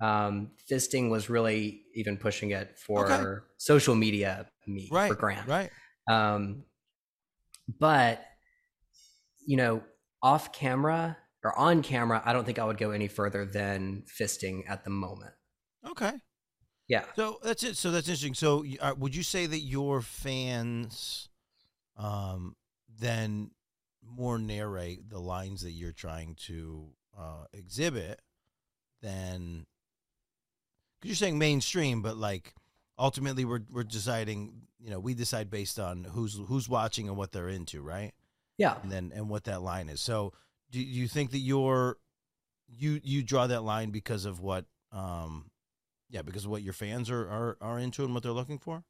[0.00, 3.46] Um, fisting was really even pushing it for Okay.
[3.56, 5.48] social media me Right, for Grant.
[5.48, 5.70] right.
[6.08, 6.64] Um,
[7.80, 8.24] but
[9.46, 9.82] you know,
[10.22, 14.68] off camera or on camera, I don't think I would go any further than fisting
[14.68, 15.34] at the moment.
[15.86, 16.12] Okay.
[16.88, 17.04] Yeah.
[17.14, 17.76] So that's it.
[17.76, 18.34] So that's interesting.
[18.34, 21.28] So uh, would you say that your fans,
[21.96, 22.56] um,
[22.98, 23.50] then
[24.02, 28.20] more narrate the lines that you're trying to uh, exhibit
[29.02, 29.66] than?
[31.00, 32.54] Because you're saying mainstream, but like
[32.98, 34.62] ultimately we're we're deciding.
[34.78, 38.12] You know, we decide based on who's who's watching and what they're into, right?
[38.58, 38.76] Yeah.
[38.82, 40.00] and then and what that line is.
[40.00, 40.32] So,
[40.70, 41.98] do you think that you're
[42.68, 45.50] you you draw that line because of what um
[46.08, 48.84] yeah, because of what your fans are are, are into and what they're looking for?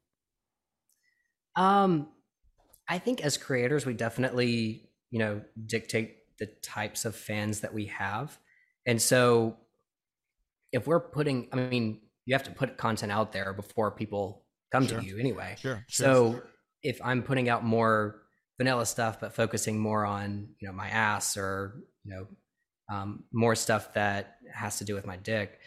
[1.55, 2.09] Um,
[2.89, 7.87] I think as creators, we definitely, you know, dictate the types of fans that we
[7.87, 8.39] have.
[8.87, 9.57] And so
[10.73, 14.87] if we're putting, I mean, you have to put content out there before people come
[14.87, 15.01] Sure.
[15.01, 15.57] to you anyway.
[15.59, 15.85] Sure.
[15.89, 16.43] So
[16.83, 18.23] if I'm putting out more
[18.59, 22.27] vanilla stuff, but focusing more on, you know, my ass or, you know,
[22.89, 25.59] um, more stuff that has to do with my dick,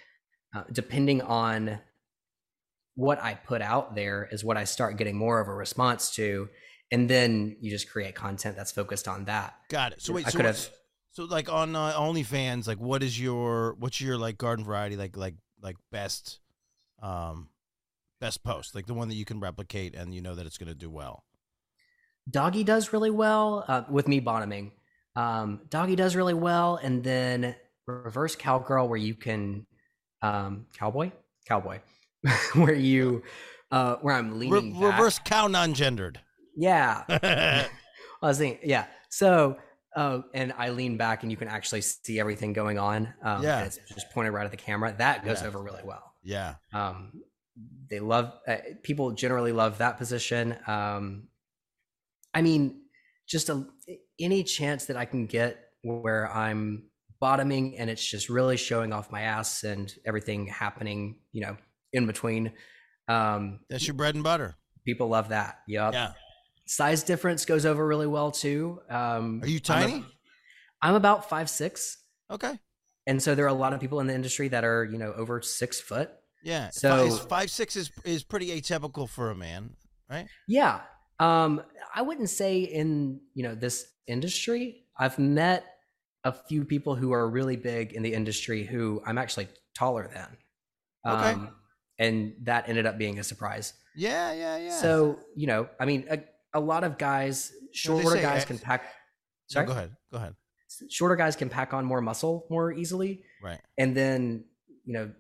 [0.56, 1.80] uh, depending on
[2.96, 6.50] what I put out there is what I start getting more of a response to.
[6.92, 9.54] And then you just create content that's focused on that.
[9.70, 10.02] got it.
[10.02, 10.70] So wait, I so could have-
[11.12, 15.18] so like on uh, OnlyFans, like what is your what's your like garden variety like
[15.18, 16.40] like like best
[17.02, 17.50] um
[18.22, 20.68] best post like the one that you can replicate and you know that it's going
[20.70, 21.24] to do well.
[22.30, 24.72] Doggy does really well uh, with me bottoming.
[25.16, 27.56] Um, Doggy does really well, and then
[27.88, 29.66] reverse cowgirl where you can
[30.22, 31.12] um, cowboy
[31.48, 31.80] cowboy
[32.54, 33.24] where you
[33.72, 34.92] uh, where I'm Re- leaning back.
[34.92, 36.22] reverse cow non-gendered.
[36.56, 37.04] Yeah,
[38.22, 38.70] I was thinking.
[38.70, 39.58] Yeah, so
[39.96, 43.12] Oh, and I lean back and you can actually see everything going on.
[43.24, 43.62] Um, Yeah.
[43.64, 44.94] it's just pointed right at the camera.
[44.96, 45.48] That goes Yeah.
[45.48, 46.14] over really well.
[46.22, 46.56] Yeah.
[46.74, 47.12] Um,
[47.90, 50.56] they love uh, people generally love that position.
[50.68, 51.30] Um,
[52.36, 52.82] I mean,
[53.28, 53.66] just a,
[54.20, 56.84] any chance that I can get where I'm
[57.20, 61.58] bottoming and it's just really showing off my ass and everything happening, you know,
[61.94, 62.54] in between.
[63.08, 64.56] Um, That's your bread and butter.
[64.86, 65.62] people love that.
[65.68, 65.94] Yep.
[65.94, 66.12] Yeah.
[66.70, 68.80] Size difference goes over really well too.
[68.92, 70.06] Um, Are you I'm a- tiny?
[70.84, 71.98] I'm about five six,
[72.30, 72.60] Okay.
[73.08, 75.12] and so there are a lot of people in the industry that are you know
[75.14, 76.12] over six foot.
[76.44, 76.70] Yeah.
[76.70, 79.78] So- five, five six is is pretty atypical for a man,
[80.12, 80.28] right?
[80.48, 80.82] Yeah.
[81.20, 81.64] Um,
[81.96, 84.86] I wouldn't say in you know this industry.
[84.96, 85.66] I've met
[86.24, 90.38] a few people who are really big in the industry who I'm actually taller than.
[91.04, 91.32] Okay.
[91.32, 91.56] Um,
[91.98, 93.74] and that ended up being a surprise.
[93.96, 94.78] Yeah, yeah, yeah.
[94.80, 96.20] So you know, I mean, a,
[96.54, 98.84] a lot of guys, shorter say, guys can pack.
[98.84, 98.88] No,
[99.48, 99.96] Sorry, go ahead.
[100.12, 100.36] Go ahead.
[100.90, 103.60] shorter guys can pack on more muscle more easily, Right.
[103.78, 104.46] and then
[104.86, 105.12] you know,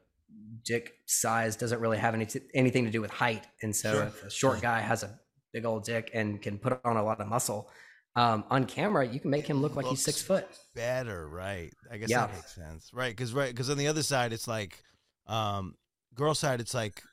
[0.66, 3.46] dick size doesn't really have any anything to do with height.
[3.62, 5.20] And so Sure, if a short guy has a
[5.54, 7.70] big old dick and can put on a lot of muscle,
[8.16, 10.48] um, on camera you can make him look like he's six foot.
[10.76, 11.72] Better, right?
[11.92, 12.28] I guess Yeah.
[12.28, 13.16] that makes sense, right?
[13.16, 14.84] Because right, because on the other side, it's like,
[15.28, 15.76] um,
[16.16, 17.04] girl side, it's like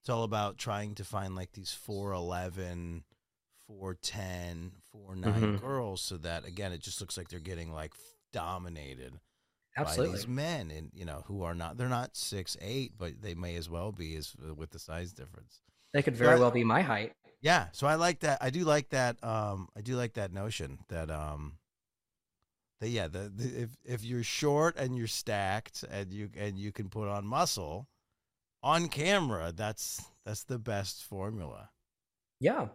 [0.00, 1.72] it's all about trying to find like these
[3.68, 5.60] 4'11", 4'10", 4'9 Mhm.
[5.60, 7.92] girls, so that again, it just looks like they're getting like
[8.32, 9.20] dominated
[9.76, 13.34] by these men, and you know who are not they're not six eight, but they
[13.34, 15.60] may as well be as with the size difference.
[15.92, 16.40] They could very Right.
[16.40, 17.12] well be my height.
[17.40, 18.38] Yeah, so I like that.
[18.40, 19.22] I do like that.
[19.22, 21.58] Um, I do like that notion that um,
[22.80, 26.72] that yeah, the, the if if you're short and you're stacked and you and you
[26.72, 27.88] can put on muscle
[28.62, 31.70] on camera, that's that's the best formula.
[32.40, 32.68] Yeah.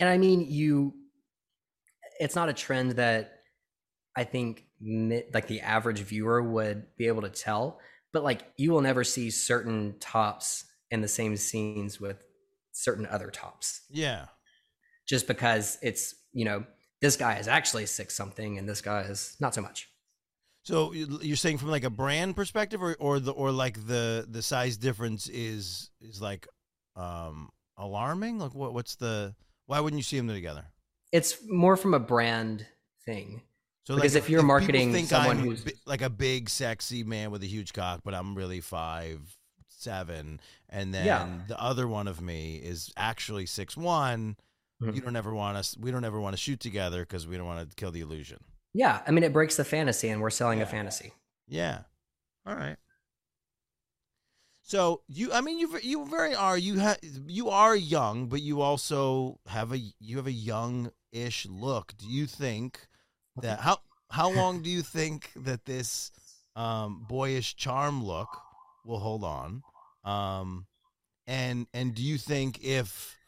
[0.00, 0.94] And I mean, you,
[2.18, 3.40] it's not a trend that
[4.16, 4.66] I think
[5.32, 7.80] like the average viewer would be able to tell,
[8.12, 12.22] but like you will never see certain tops in the same scenes with
[12.72, 14.26] certain other tops Yeah,
[15.06, 16.64] just because it's, you know,
[17.00, 19.88] this guy is actually six something and this guy is not so much.
[20.62, 24.26] So you- you're saying from like a brand perspective, or or the or like the
[24.28, 26.46] the size difference is is like
[26.96, 28.38] um alarming.
[28.38, 29.34] Like what what's the
[29.70, 30.64] why wouldn't you see them together?
[31.12, 32.66] It's more from a brand
[33.06, 33.42] thing.
[33.86, 37.42] So Because if you're people marketing someone I'm who's- like a big sexy man with
[37.44, 39.20] a huge cock, but I'm really five
[39.68, 41.38] seven, and then Yeah.
[41.48, 44.36] the other one of me is actually six one.
[44.82, 44.94] Mhm.
[44.94, 45.76] You don't ever want us.
[45.78, 48.42] We don't ever want to shoot together because we don't want to kill the illusion.
[48.74, 49.02] Yeah.
[49.06, 50.64] I mean, it breaks the fantasy and we're selling Yeah.
[50.64, 51.12] a fantasy.
[51.48, 51.84] Yeah.
[52.46, 52.76] All right.
[54.70, 56.94] So you, I mean, you you very are you ha,
[57.26, 61.92] you are young, but you also have a you have a young-ish look.
[61.98, 62.86] Do you think
[63.42, 63.78] that how
[64.12, 66.12] how long do you think that this
[66.54, 68.28] um, boyish charm look
[68.84, 69.64] will hold on?
[70.04, 70.66] Um,
[71.26, 73.18] and and do you think if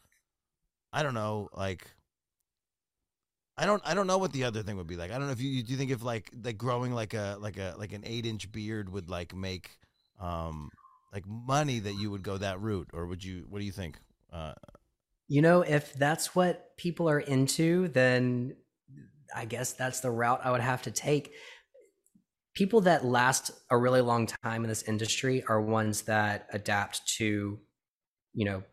[0.93, 1.91] I don't know, like
[3.57, 5.11] I don't I don't know what the other thing would be like.
[5.11, 7.57] I don't know if you do you think if like like growing like a like
[7.57, 9.71] a like an eight inch beard would like make
[10.21, 10.69] um
[11.13, 13.99] like money that you would go that route or would you what do you think?
[14.31, 14.53] Uh
[15.27, 18.55] You know, if that's what people are into, then
[19.35, 21.33] I guess that's the route I would have to take.
[22.53, 27.59] People that last a really long time in this industry are ones that adapt to,
[28.33, 28.63] you know,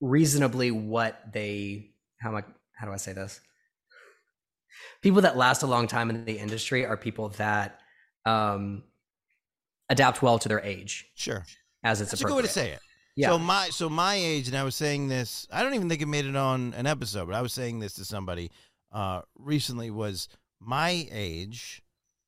[0.00, 3.40] reasonably what they how am I how do I say this?
[5.02, 7.80] People that last a long time in the industry are people that
[8.24, 8.84] um
[9.92, 11.44] adapt well to their age sure.
[11.84, 12.80] as it's That's a good way to say it.
[13.14, 13.28] Yeah.
[13.28, 15.46] So my so my age, and I was saying this.
[15.52, 17.94] I don't even think it made it on an episode, but I was saying this
[17.94, 18.50] to somebody
[18.90, 19.90] uh, recently.
[19.90, 20.28] Was
[20.58, 21.82] my age,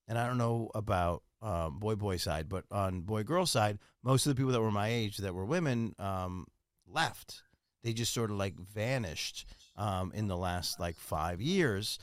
[0.07, 4.27] and I don't know about um, boy boy side, but on boy girl side, most
[4.27, 6.46] of the people that were my age that were women um,
[6.87, 7.42] left.
[7.83, 9.46] They just sort of like vanished
[9.77, 11.98] um, in the last like five years,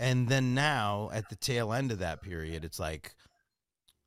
[0.00, 3.14] and then now at the tail end of that period, it's like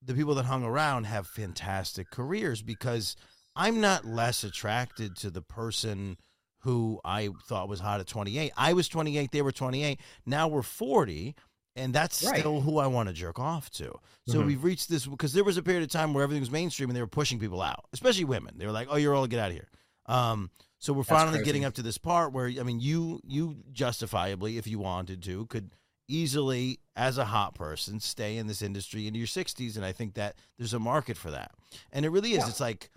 [0.08, 3.16] the people that hung around have fantastic careers because
[3.56, 6.18] I'm not less attracted to the person
[6.62, 8.52] who I thought was hot at 28.
[8.58, 10.00] I was 28, they were 28.
[10.26, 11.36] Now we're 40,
[11.76, 12.40] and that's Right.
[12.40, 13.94] still who I want to jerk off to.
[14.28, 14.46] So Mhm.
[14.48, 16.96] we've reached this because there was a period of time where everything was mainstream and
[16.98, 18.58] they were pushing people out, especially women.
[18.58, 19.70] They were like, "Oh, you're all get out of here."
[20.08, 21.46] Um, so we're That's finally crazy.
[21.46, 25.46] getting up to this part where I mean, you you justifiably, if you wanted to,
[25.48, 25.72] could
[26.08, 30.16] easily, as a hot person, stay in this industry into your 60s, and I think
[30.16, 31.52] that there's a market for that.
[31.92, 32.40] And it really is.
[32.40, 32.50] Yeah.
[32.50, 32.90] It's like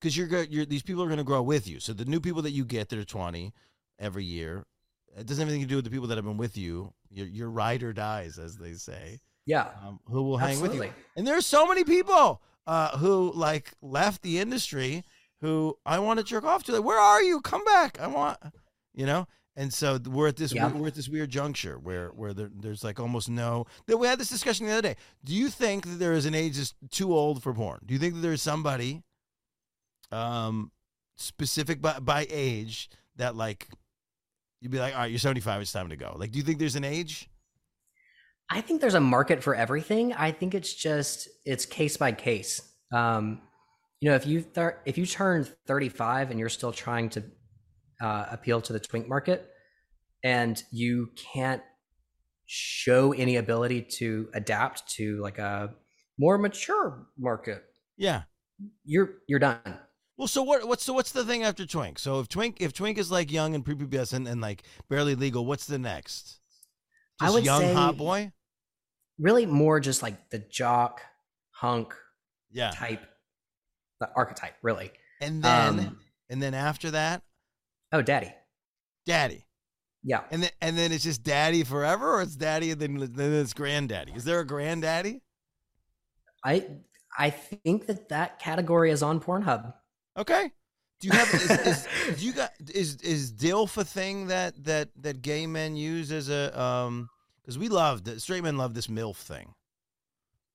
[0.00, 1.80] because you're, go- you're these people are going to grow with you.
[1.80, 3.52] So the new people that you get that are 20
[3.98, 4.64] every year,
[5.16, 6.92] it doesn't have anything to do with the people that have been with you.
[7.10, 9.20] Your your ride or dies, as they say.
[9.46, 9.68] Yeah.
[9.84, 10.82] Um, who will hang with you?
[10.82, 10.92] Absolutely.
[11.16, 15.04] And there's so many people uh, who like left the industry
[15.40, 16.72] who I want to jerk off to.
[16.72, 17.40] Like, where are you?
[17.40, 18.00] Come back.
[18.00, 18.38] I want,
[18.94, 19.26] you know.
[19.56, 20.68] And so we're at this Yeah.
[20.72, 23.66] we're at this weird juncture where where there, there's like almost no.
[23.86, 24.96] That we had this discussion the other day.
[25.24, 27.80] Do you think that there is an age that's too old for porn?
[27.84, 29.02] Do you think that there's somebody,
[30.12, 30.70] um,
[31.16, 33.68] specific by by age that like
[34.60, 36.14] you'd be like, all right, you're 75, it's time to go.
[36.18, 37.28] Like, do you think there's an age?
[38.50, 40.12] I think there's a market for everything.
[40.12, 42.60] I think it's just it's case by case.
[42.92, 43.42] Um,
[44.00, 47.24] you know, if you thir- if you turn 35 and you're still trying to
[48.00, 49.48] uh, appeal to the twink market,
[50.24, 51.62] and you can't
[52.46, 55.72] show any ability to adapt to like a
[56.18, 57.62] more mature market,
[57.96, 58.22] Yeah.
[58.84, 59.60] you're you're done.
[60.16, 60.66] Well, so what?
[60.68, 61.98] What's so what's the thing after Twink?
[61.98, 65.64] So if Twink if Twink is like young and prepubescent and like barely legal, what's
[65.66, 66.40] the next?
[67.20, 68.32] I Just would young say- hot boy.
[69.18, 71.00] Really, more just like the jock,
[71.52, 71.94] hunk
[72.50, 73.02] Yeah, type,
[74.00, 74.54] the archetype.
[74.62, 74.90] Really.
[75.22, 77.22] and then Um, and then after that,
[77.92, 78.32] oh, daddy.
[79.06, 79.46] daddy,
[80.02, 80.22] Yeah.
[80.30, 83.52] and then and then it's just daddy forever, or it's daddy and then then it's
[83.54, 84.12] granddaddy.
[84.12, 85.22] Is there a granddaddy?
[86.44, 86.66] I
[87.18, 89.74] I think that that category is on Pornhub.
[90.16, 90.52] Okay.
[91.00, 94.90] Do you have is, is, do you got is is DILF a thing that that
[94.96, 97.08] that gay men use as a um
[97.42, 99.54] because we love straight men love this MILF thing.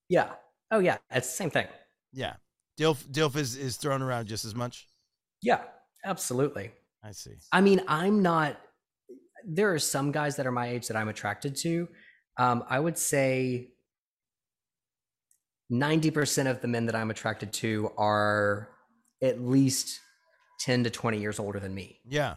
[0.07, 0.33] Yeah.
[0.71, 1.67] Oh yeah, it's the same thing.
[2.13, 2.35] Yeah.
[2.77, 4.87] DILF DILF is is thrown around just as much.
[5.41, 5.61] Yeah,
[6.03, 6.71] absolutely.
[7.05, 7.31] I see.
[7.51, 8.59] I mean, I'm not.
[9.47, 11.87] There are some guys that are my age that I'm attracted to.
[12.39, 13.69] Um, I would say
[15.69, 18.69] ninety percent of the men that I'm attracted to are
[19.21, 19.99] at least
[20.59, 21.99] ten to twenty years older than me.
[22.05, 22.35] Yeah.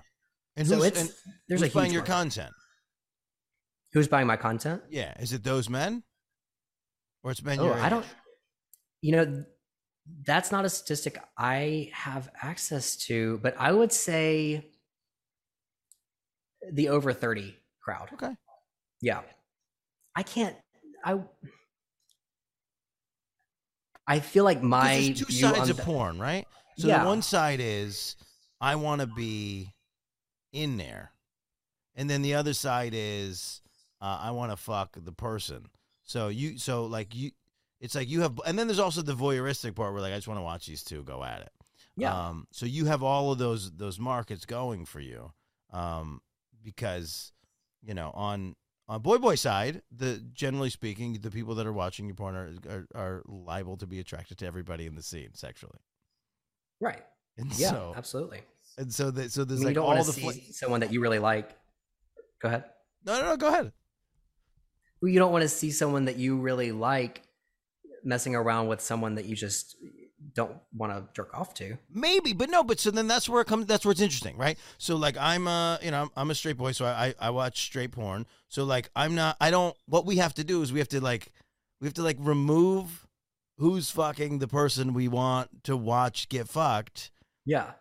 [0.57, 1.11] And so who's, it's and
[1.49, 2.13] there's who's a buying your market.
[2.13, 2.53] content?
[3.93, 4.83] Who's buying my content?
[4.91, 5.15] Yeah.
[5.19, 6.03] Is it those men?
[7.23, 8.05] Or it's men Oh, your I don't.
[9.01, 9.45] You know,
[10.25, 14.65] that's not a statistic I have access to, but I would say
[16.73, 18.11] the over 30 crowd.
[18.15, 18.35] Okay.
[19.01, 19.23] Yeah.
[20.15, 20.57] I can't
[21.05, 21.21] I
[24.07, 26.47] I feel like my two sides of the- porn, right?
[26.79, 27.01] So Yeah.
[27.01, 28.17] the one side is
[28.61, 29.75] I want to be
[30.53, 31.13] in there.
[31.95, 33.61] And then the other side is
[34.01, 35.71] uh, I want to fuck the person.
[36.05, 37.33] So you so like you
[37.81, 40.29] it's like you have and then there's also the voyeuristic part where like I just
[40.29, 41.51] want to watch these two go at it.
[41.97, 42.29] Yeah.
[42.29, 45.33] Um, so you have all of those those markets going for you,
[45.73, 46.21] um,
[46.63, 47.33] because
[47.83, 48.55] you know on
[48.89, 52.53] on boy boy side, the generally speaking, the people that are watching your porn are,
[52.71, 55.81] are, are liable to be attracted to everybody in the scene sexually,
[56.81, 57.03] right.
[57.37, 58.43] and Yeah, so absolutely.
[58.79, 60.81] and so that so I there's mean, you like don't all want the see someone
[60.81, 61.51] that you really like.
[62.41, 62.65] Go ahead.
[63.05, 63.73] no no no go ahead
[65.03, 67.23] You don't want to see someone that you really like
[68.05, 69.77] messing around with someone that you just
[70.35, 71.79] don't want to jerk off to.
[71.91, 73.67] Maybe, but no, but so then that's where it comes.
[73.67, 74.59] That's where it's interesting, right?
[74.79, 77.31] So like I'm a, you know, I'm, I'm a straight boy, so I, I I
[77.31, 78.27] watch straight porn.
[78.49, 79.37] So like I'm not.
[79.41, 79.77] I don't.
[79.87, 81.33] What we have to do is we have to like,
[81.81, 83.07] we have to like remove
[83.59, 87.11] who's fucking the person we want to watch get fucked.
[87.45, 87.73] Yeah.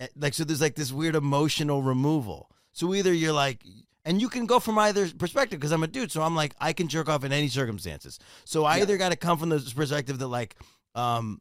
[0.00, 2.50] Eh, Like so, there's like this weird emotional removal.
[2.72, 3.62] So either you're like,
[4.04, 6.72] and you can go from either perspective because I'm a dude, so I'm like I
[6.72, 8.18] can jerk off in any circumstances.
[8.44, 8.82] So I Yeah.
[8.82, 10.56] either got to come from the perspective that like,
[10.94, 11.40] um,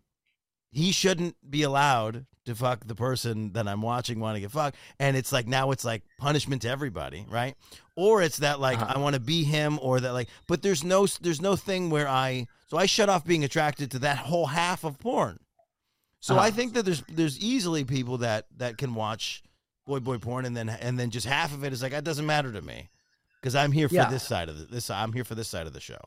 [0.72, 4.76] he shouldn't be allowed to fuck the person that I'm watching want to get fucked,
[5.00, 7.56] and it's like now it's like punishment to everybody, right?
[7.96, 8.94] Or it's that like Uh-huh.
[8.96, 12.08] I want to be him, or that like, but there's no there's no thing where
[12.08, 15.40] I so I shut off being attracted to that whole half of porn.
[16.20, 16.56] So I Uh-huh.
[16.56, 19.44] think that there's there's easily people that that can watch
[19.86, 22.26] boy boy porn and then and then just half of it is like that doesn't
[22.26, 22.90] matter to me
[23.42, 24.10] because I'm here for Yeah.
[24.10, 26.00] this side of the, this I'm here for this side of the show.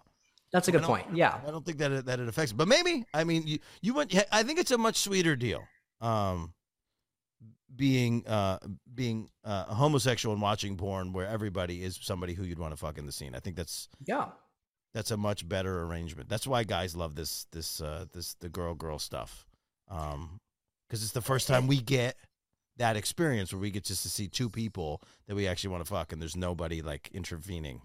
[0.52, 1.06] That's a good point.
[1.14, 1.38] Yeah.
[1.46, 4.14] I don't think that it, that it affects, but maybe I mean you you went.
[4.32, 5.62] I think it's a much sweeter deal.
[6.00, 6.52] Um,
[7.74, 8.58] being uh
[8.94, 12.96] being uh homosexual and watching porn where everybody is somebody who you'd want to fuck
[12.96, 13.35] in the scene.
[13.35, 14.27] I think that's Yeah.
[14.94, 16.29] that's a much better arrangement.
[16.29, 19.46] That's why guys love this this uh this the girl girl stuff.
[19.88, 20.40] Um,
[20.88, 22.16] because it's the first time we get
[22.79, 25.90] that experience where we get just to see two people that we actually want to
[25.90, 27.81] fuck and there's nobody like intervening.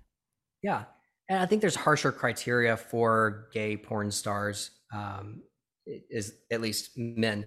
[0.61, 0.83] Yeah.
[1.29, 5.41] And I think there's harsher criteria for gay porn stars, um,
[5.85, 7.45] is at least men,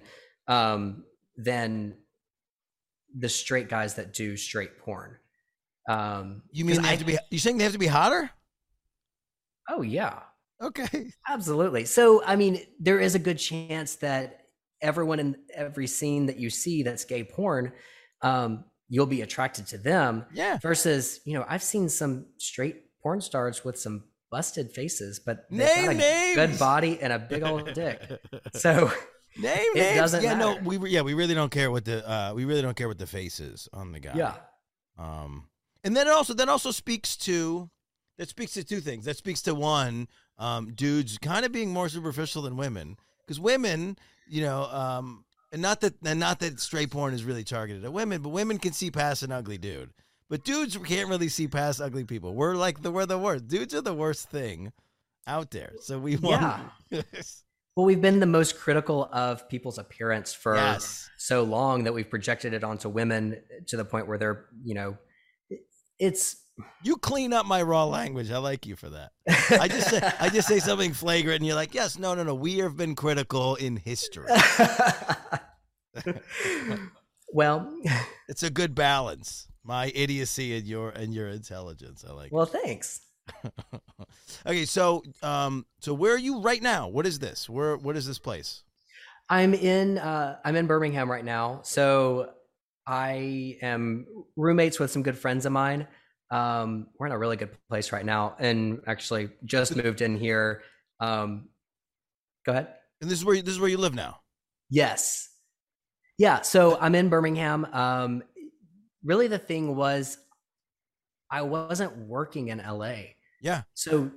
[0.48, 1.04] um,
[1.36, 1.96] than
[3.18, 5.16] the straight guys that do straight porn.
[5.88, 7.18] Um, You mean they I- have to be?
[7.30, 8.30] You saying they have to be hotter?
[9.68, 10.20] Oh yeah,
[10.62, 11.10] Okay.
[11.28, 11.84] absolutely.
[11.84, 14.43] So I mean, there is a good chance that
[14.84, 17.72] everyone in every scene that you see that's gay porn,
[18.22, 20.58] um, you'll be attracted to them Yeah.
[20.58, 25.58] versus you know i've seen some straight porn stars with some busted faces but they've
[25.60, 26.36] Name got a names.
[26.36, 27.98] good body and a big old dick
[28.54, 28.90] so
[29.36, 29.96] Name It names.
[29.96, 32.76] doesn't yeah, no, we yeah, we really don't care what the uh we really don't
[32.76, 34.12] care what the face is on the guy.
[34.14, 34.34] yeah
[34.98, 35.48] Um
[35.82, 37.68] and then it also that also speaks to
[38.18, 39.06] that speaks to two things.
[39.06, 40.06] That speaks to one,
[40.38, 42.96] um, dudes kind of being more superficial than women.
[43.26, 43.96] Because women,
[44.28, 47.92] you know, um and not that and not that straight porn is really targeted at
[47.92, 49.90] women, but women can see past an ugly dude.
[50.28, 52.34] But dudes can't really see past ugly people.
[52.34, 53.48] We're like the we're the worst.
[53.48, 54.72] Dudes are the worst thing
[55.26, 55.72] out there.
[55.80, 57.02] So we want Yeah.
[57.76, 61.08] well we've been the most critical of people's appearance for yes.
[61.18, 64.96] so long that we've projected it onto women to the point where they're you know
[65.98, 66.36] it's
[66.82, 68.30] You clean up my raw language.
[68.30, 69.10] I like you for that.
[69.50, 72.34] I just say I just say something flagrant, and you're like, "Yes, no, no, no.
[72.34, 74.28] We have been critical in history.
[77.32, 77.72] well
[78.28, 79.48] It's a good balance.
[79.64, 82.04] My idiocy and your and your intelligence.
[82.08, 82.32] I like.
[82.32, 83.00] well thanks
[84.46, 86.88] okay, so um, so where are you right now?
[86.88, 87.48] What is this?
[87.48, 88.62] Where what is this place?
[89.30, 92.30] i'm in uh i'm in birmingham right now so
[92.86, 95.86] i am roommates with some good friends of mine
[96.30, 100.62] um we're in a really good place right now and actually just moved in here
[101.00, 101.48] um
[102.44, 102.68] go ahead
[103.00, 104.20] And this is where this is where you live now.
[104.70, 105.28] Yes.
[106.18, 106.42] Yeah.
[106.42, 107.66] So I'm in Birmingham.
[107.72, 108.22] Um,
[109.02, 110.16] really, the thing was,
[111.30, 112.94] I wasn't working in LA.
[113.42, 113.62] Yeah.
[113.74, 114.10] So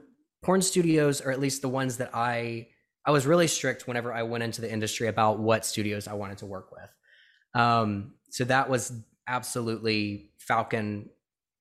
[0.43, 2.67] porn studios, or at least the ones that I,
[3.05, 6.37] I was really strict whenever I went into the industry about what studios I wanted
[6.39, 7.61] to work with.
[7.61, 8.93] Um, so that was
[9.27, 11.09] absolutely Falcon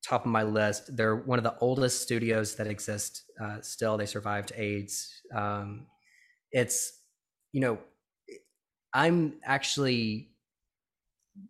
[0.07, 0.97] top of my list.
[0.97, 3.97] They're one of the oldest studios that exist uh, still.
[3.97, 5.23] They survived AIDS.
[5.35, 5.87] Um,
[6.53, 6.93] it's,
[7.53, 7.79] you know,
[8.93, 10.31] I'm actually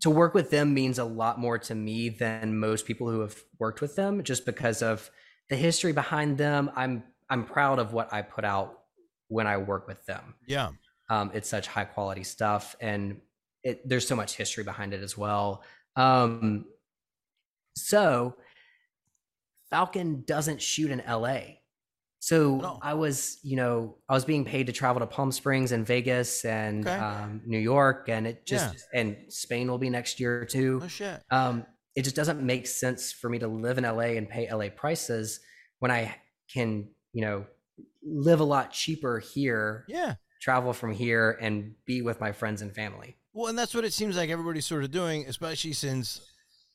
[0.00, 3.36] to work with them means a lot more to me than most people who have
[3.58, 5.10] worked with them just because of
[5.48, 6.70] the history behind them.
[6.74, 8.80] I'm I'm proud of what I put out
[9.28, 10.34] when I work with them.
[10.46, 10.70] Yeah.
[11.08, 13.20] Um, it's such high quality stuff, and
[13.62, 15.62] it, there's so much history behind it as well.
[15.94, 16.66] Um,
[17.76, 18.36] so
[19.76, 21.40] Falcon doesn't shoot in LA.
[22.20, 22.78] So No.
[22.80, 26.46] I was, you know, I was being paid to travel to Palm Springs and Vegas
[26.46, 26.96] and Okay.
[26.96, 31.22] um, New York, and it just and Spain will be next year too Oh shit.
[31.30, 34.70] um, it just doesn't make sense for me to live in LA and pay LA
[34.70, 35.40] prices
[35.80, 36.16] when I
[36.50, 37.44] can, you know,
[38.02, 40.14] live a lot cheaper here, Yeah.
[40.40, 43.18] travel from here, and be with my friends and family.
[43.34, 46.22] Well, and that's what it seems like everybody's sort of doing, especially since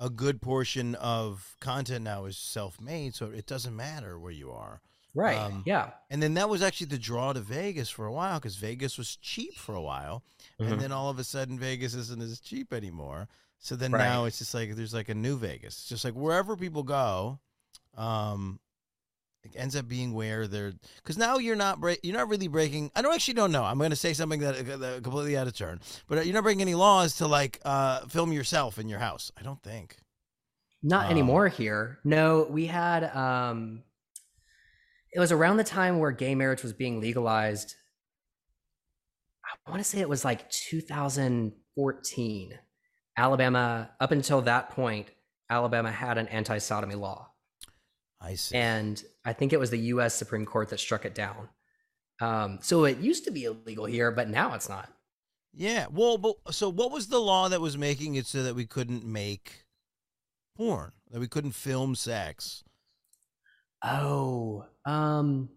[0.01, 4.81] a good portion of content now is self-made, so it doesn't matter where you are.
[5.13, 5.37] Right.
[5.37, 5.91] Um, yeah.
[6.09, 9.15] And then that was actually the draw to Vegas for a while because Vegas was
[9.17, 10.23] cheap for a while,
[10.59, 10.71] Mhm.
[10.71, 13.27] and then all of a sudden Vegas isn't as cheap anymore.
[13.59, 13.99] So then Right.
[14.03, 15.75] now it's just like there's like a new Vegas.
[15.79, 17.39] It's just like wherever people go,
[17.95, 18.59] um,
[19.43, 22.91] it ends up being where they're because now you're not break you're not really breaking.
[22.95, 23.63] I don't actually don't know.
[23.63, 26.61] I'm going to say something that, that completely out of turn, but you're not breaking
[26.61, 29.31] any laws to like uh, film yourself in your house.
[29.37, 29.97] I don't think.
[30.83, 31.99] Not um, anymore here.
[32.03, 33.83] No, we had um
[35.11, 37.75] it was around the time where gay marriage was being legalized.
[39.45, 42.59] I want to say it was like 2014.
[43.17, 45.07] Alabama, up until that point,
[45.49, 47.30] Alabama had an anti-sodomy law.
[48.21, 48.55] I see.
[48.55, 50.13] and I think it was the U.S.
[50.13, 51.49] Supreme Court that struck it down.
[52.19, 54.89] Um, so it used to be illegal here, but now it's not.
[55.53, 55.87] Yeah.
[55.91, 59.03] Well, but so what was the law that was making it so that we couldn't
[59.03, 59.65] make
[60.55, 62.63] porn, that we couldn't film sex?
[63.83, 65.49] Oh, um,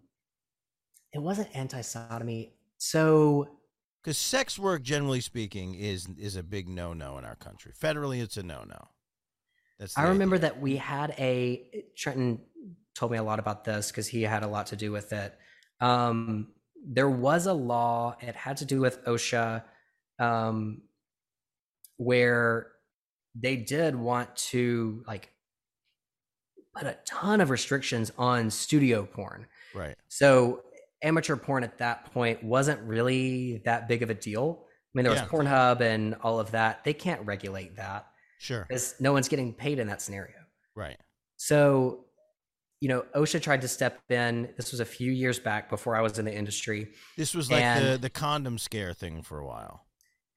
[1.12, 2.54] it wasn't anti-sodomy.
[2.78, 3.48] So
[4.02, 7.72] Because sex work, generally speaking, is is a big no no in our country.
[7.78, 8.88] Federally, it's a no no.
[9.84, 9.98] That's.
[9.98, 10.48] I remember idea.
[10.48, 12.40] that we had a Trenton
[12.94, 15.36] told me a lot about this because he had a lot to do with it.
[15.80, 16.48] Um,
[16.86, 19.62] there was a law; it had to do with OSHA,
[20.18, 20.82] um,
[21.98, 22.68] where
[23.34, 25.30] they did want to like
[26.74, 29.46] put a ton of restrictions on studio porn.
[29.74, 29.96] Right.
[30.08, 30.62] So
[31.02, 34.64] amateur porn at that point wasn't really that big of a deal.
[34.66, 35.26] I mean, there was Yeah.
[35.26, 36.84] Pornhub and all of that.
[36.84, 38.06] They can't regulate that
[38.44, 38.66] Sure.
[38.68, 40.36] because no one's getting paid in that scenario.
[40.76, 40.98] Right.
[41.36, 42.04] So,
[42.80, 44.52] you know, OSHA tried to step in.
[44.58, 46.88] This was a few years back before I was in the industry.
[47.16, 49.86] This was like the the condom scare thing for a while.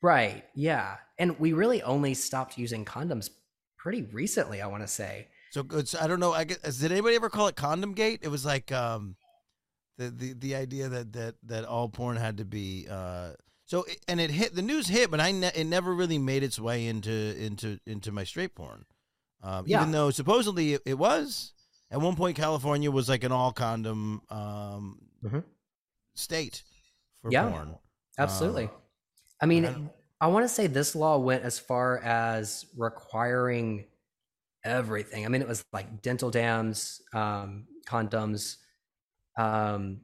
[0.01, 0.45] Right.
[0.55, 0.95] Yeah.
[1.19, 3.29] And we really only stopped using condoms
[3.77, 5.27] pretty recently, I want to say.
[5.51, 6.31] So it's I don't know.
[6.31, 8.19] I guess, did anybody ever call it condom gate?
[8.21, 9.17] It was like um,
[9.97, 13.31] the the the idea that that that all porn had to be uh
[13.68, 16.57] So and it hit the news hit, but I ne- it never really made its
[16.57, 18.86] way into into into my straight porn.
[19.43, 19.82] Um, Yeah.
[19.82, 21.53] Even though supposedly it, it was
[21.91, 25.43] at one point, California was like an all condom um, Mhm.
[26.15, 26.63] state
[27.22, 27.49] for Yeah.
[27.49, 27.78] porn.
[28.18, 28.65] Absolutely.
[28.65, 28.72] Um,
[29.41, 33.86] I mean, I I want to say this law went as far as requiring
[34.63, 35.26] everything.
[35.26, 38.57] I mean, it was like dental dams, um, condoms.
[39.38, 40.01] Um,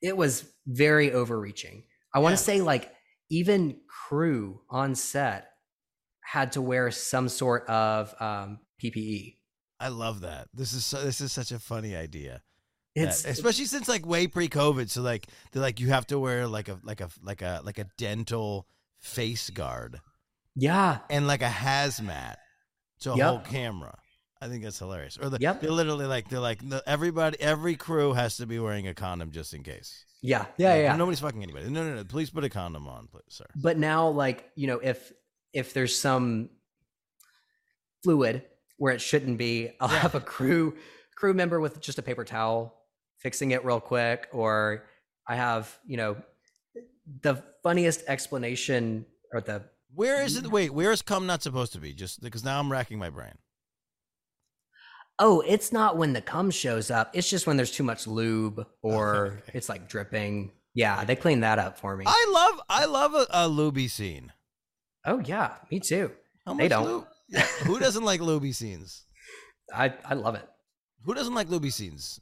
[0.00, 1.84] it was very overreaching.
[2.14, 2.36] I want Yeah.
[2.36, 2.92] to say, like,
[3.30, 5.48] even crew on set
[6.20, 9.38] had to wear some sort of um, PPE.
[9.80, 10.48] I love that.
[10.54, 12.42] This is so, this is such a funny idea.
[12.94, 14.90] that- especially since like way pre-COVID.
[14.90, 17.78] So like they're like you have to wear like a like a like a like
[17.78, 18.68] a dental
[19.00, 20.00] face guard
[20.54, 22.36] yeah, and like a hazmat
[23.00, 23.26] to Yep.
[23.26, 23.98] hold camera.
[24.42, 25.16] I think that's hilarious.
[25.16, 25.62] Or the, Yep.
[25.62, 29.54] they're literally like they're like everybody every crew has to be wearing a condom just
[29.54, 30.04] in case.
[30.22, 30.96] Yeah, yeah, Like, yeah.
[30.96, 31.68] Nobody's fucking anybody.
[31.68, 32.04] No, no, no.
[32.04, 33.46] Please put a condom on, please, sir.
[33.56, 35.12] but now like you know if
[35.52, 36.48] if there's some
[38.02, 38.42] fluid
[38.78, 39.98] where it shouldn't be i'll Yeah.
[40.00, 40.74] have a crew
[41.14, 42.74] crew member with just a paper towel
[43.18, 44.84] fixing it real quick or
[45.28, 46.16] i have you know
[47.22, 49.62] the funniest explanation or the
[49.94, 50.46] Where is it?
[50.46, 51.92] Wait, where is cum not supposed to be?
[51.92, 53.34] Just because now I'm racking my brain.
[55.24, 58.66] Oh it's not when the cum shows up it's just when there's too much lube
[58.82, 59.52] or Okay.
[59.58, 63.26] it's like dripping yeah they clean that up for me I love I love a,
[63.32, 64.32] a scene.
[65.06, 66.10] oh yeah me too
[66.44, 66.86] How They don't.
[66.86, 69.04] lube- Yeah, who doesn't like looby scenes?
[69.72, 70.46] i i love it
[71.04, 72.20] Who doesn't like looby scenes?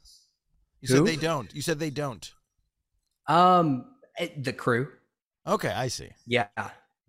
[0.81, 0.95] You Who?
[0.95, 1.53] said they don't.
[1.53, 2.25] You said they don't.
[3.27, 3.85] um
[4.19, 4.87] it- the crew
[5.47, 6.09] Okay, I see.
[6.27, 6.47] yeah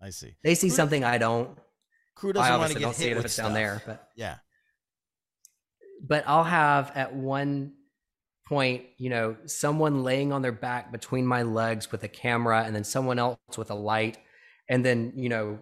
[0.01, 0.35] I see.
[0.43, 1.57] they see Crew- something i don't
[2.15, 3.45] Crew doesn't want to get don't see hit it if with it's stuff.
[3.47, 4.35] down there, but Yeah.
[6.03, 7.73] But I'll have at one
[8.47, 12.75] point, you know, someone laying on their back between my legs with a camera, and
[12.75, 14.17] then someone else with a light,
[14.69, 15.59] and then you know,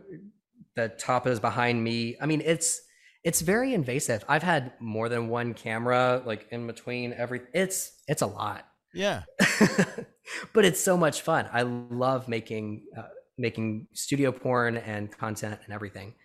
[0.75, 2.17] the top is behind me.
[2.21, 2.81] I mean, it's
[3.23, 4.25] it's very invasive.
[4.27, 7.41] I've had more than one camera like in between every.
[7.53, 9.23] It's it's a lot, Yeah.
[10.53, 11.47] but it's so much fun.
[11.51, 13.03] I love making uh,
[13.37, 16.15] making studio porn and content and everything.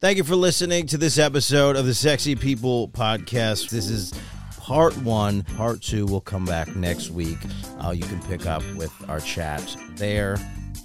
[0.00, 3.68] Thank you for listening to this episode of the Sexy People Podcast.
[3.68, 4.14] This is
[4.56, 5.42] part one.
[5.42, 7.36] Part two will come back next week.
[7.84, 10.38] Uh, you can pick up with our chat there.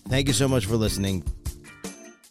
[0.10, 1.24] Thank you so much for listening.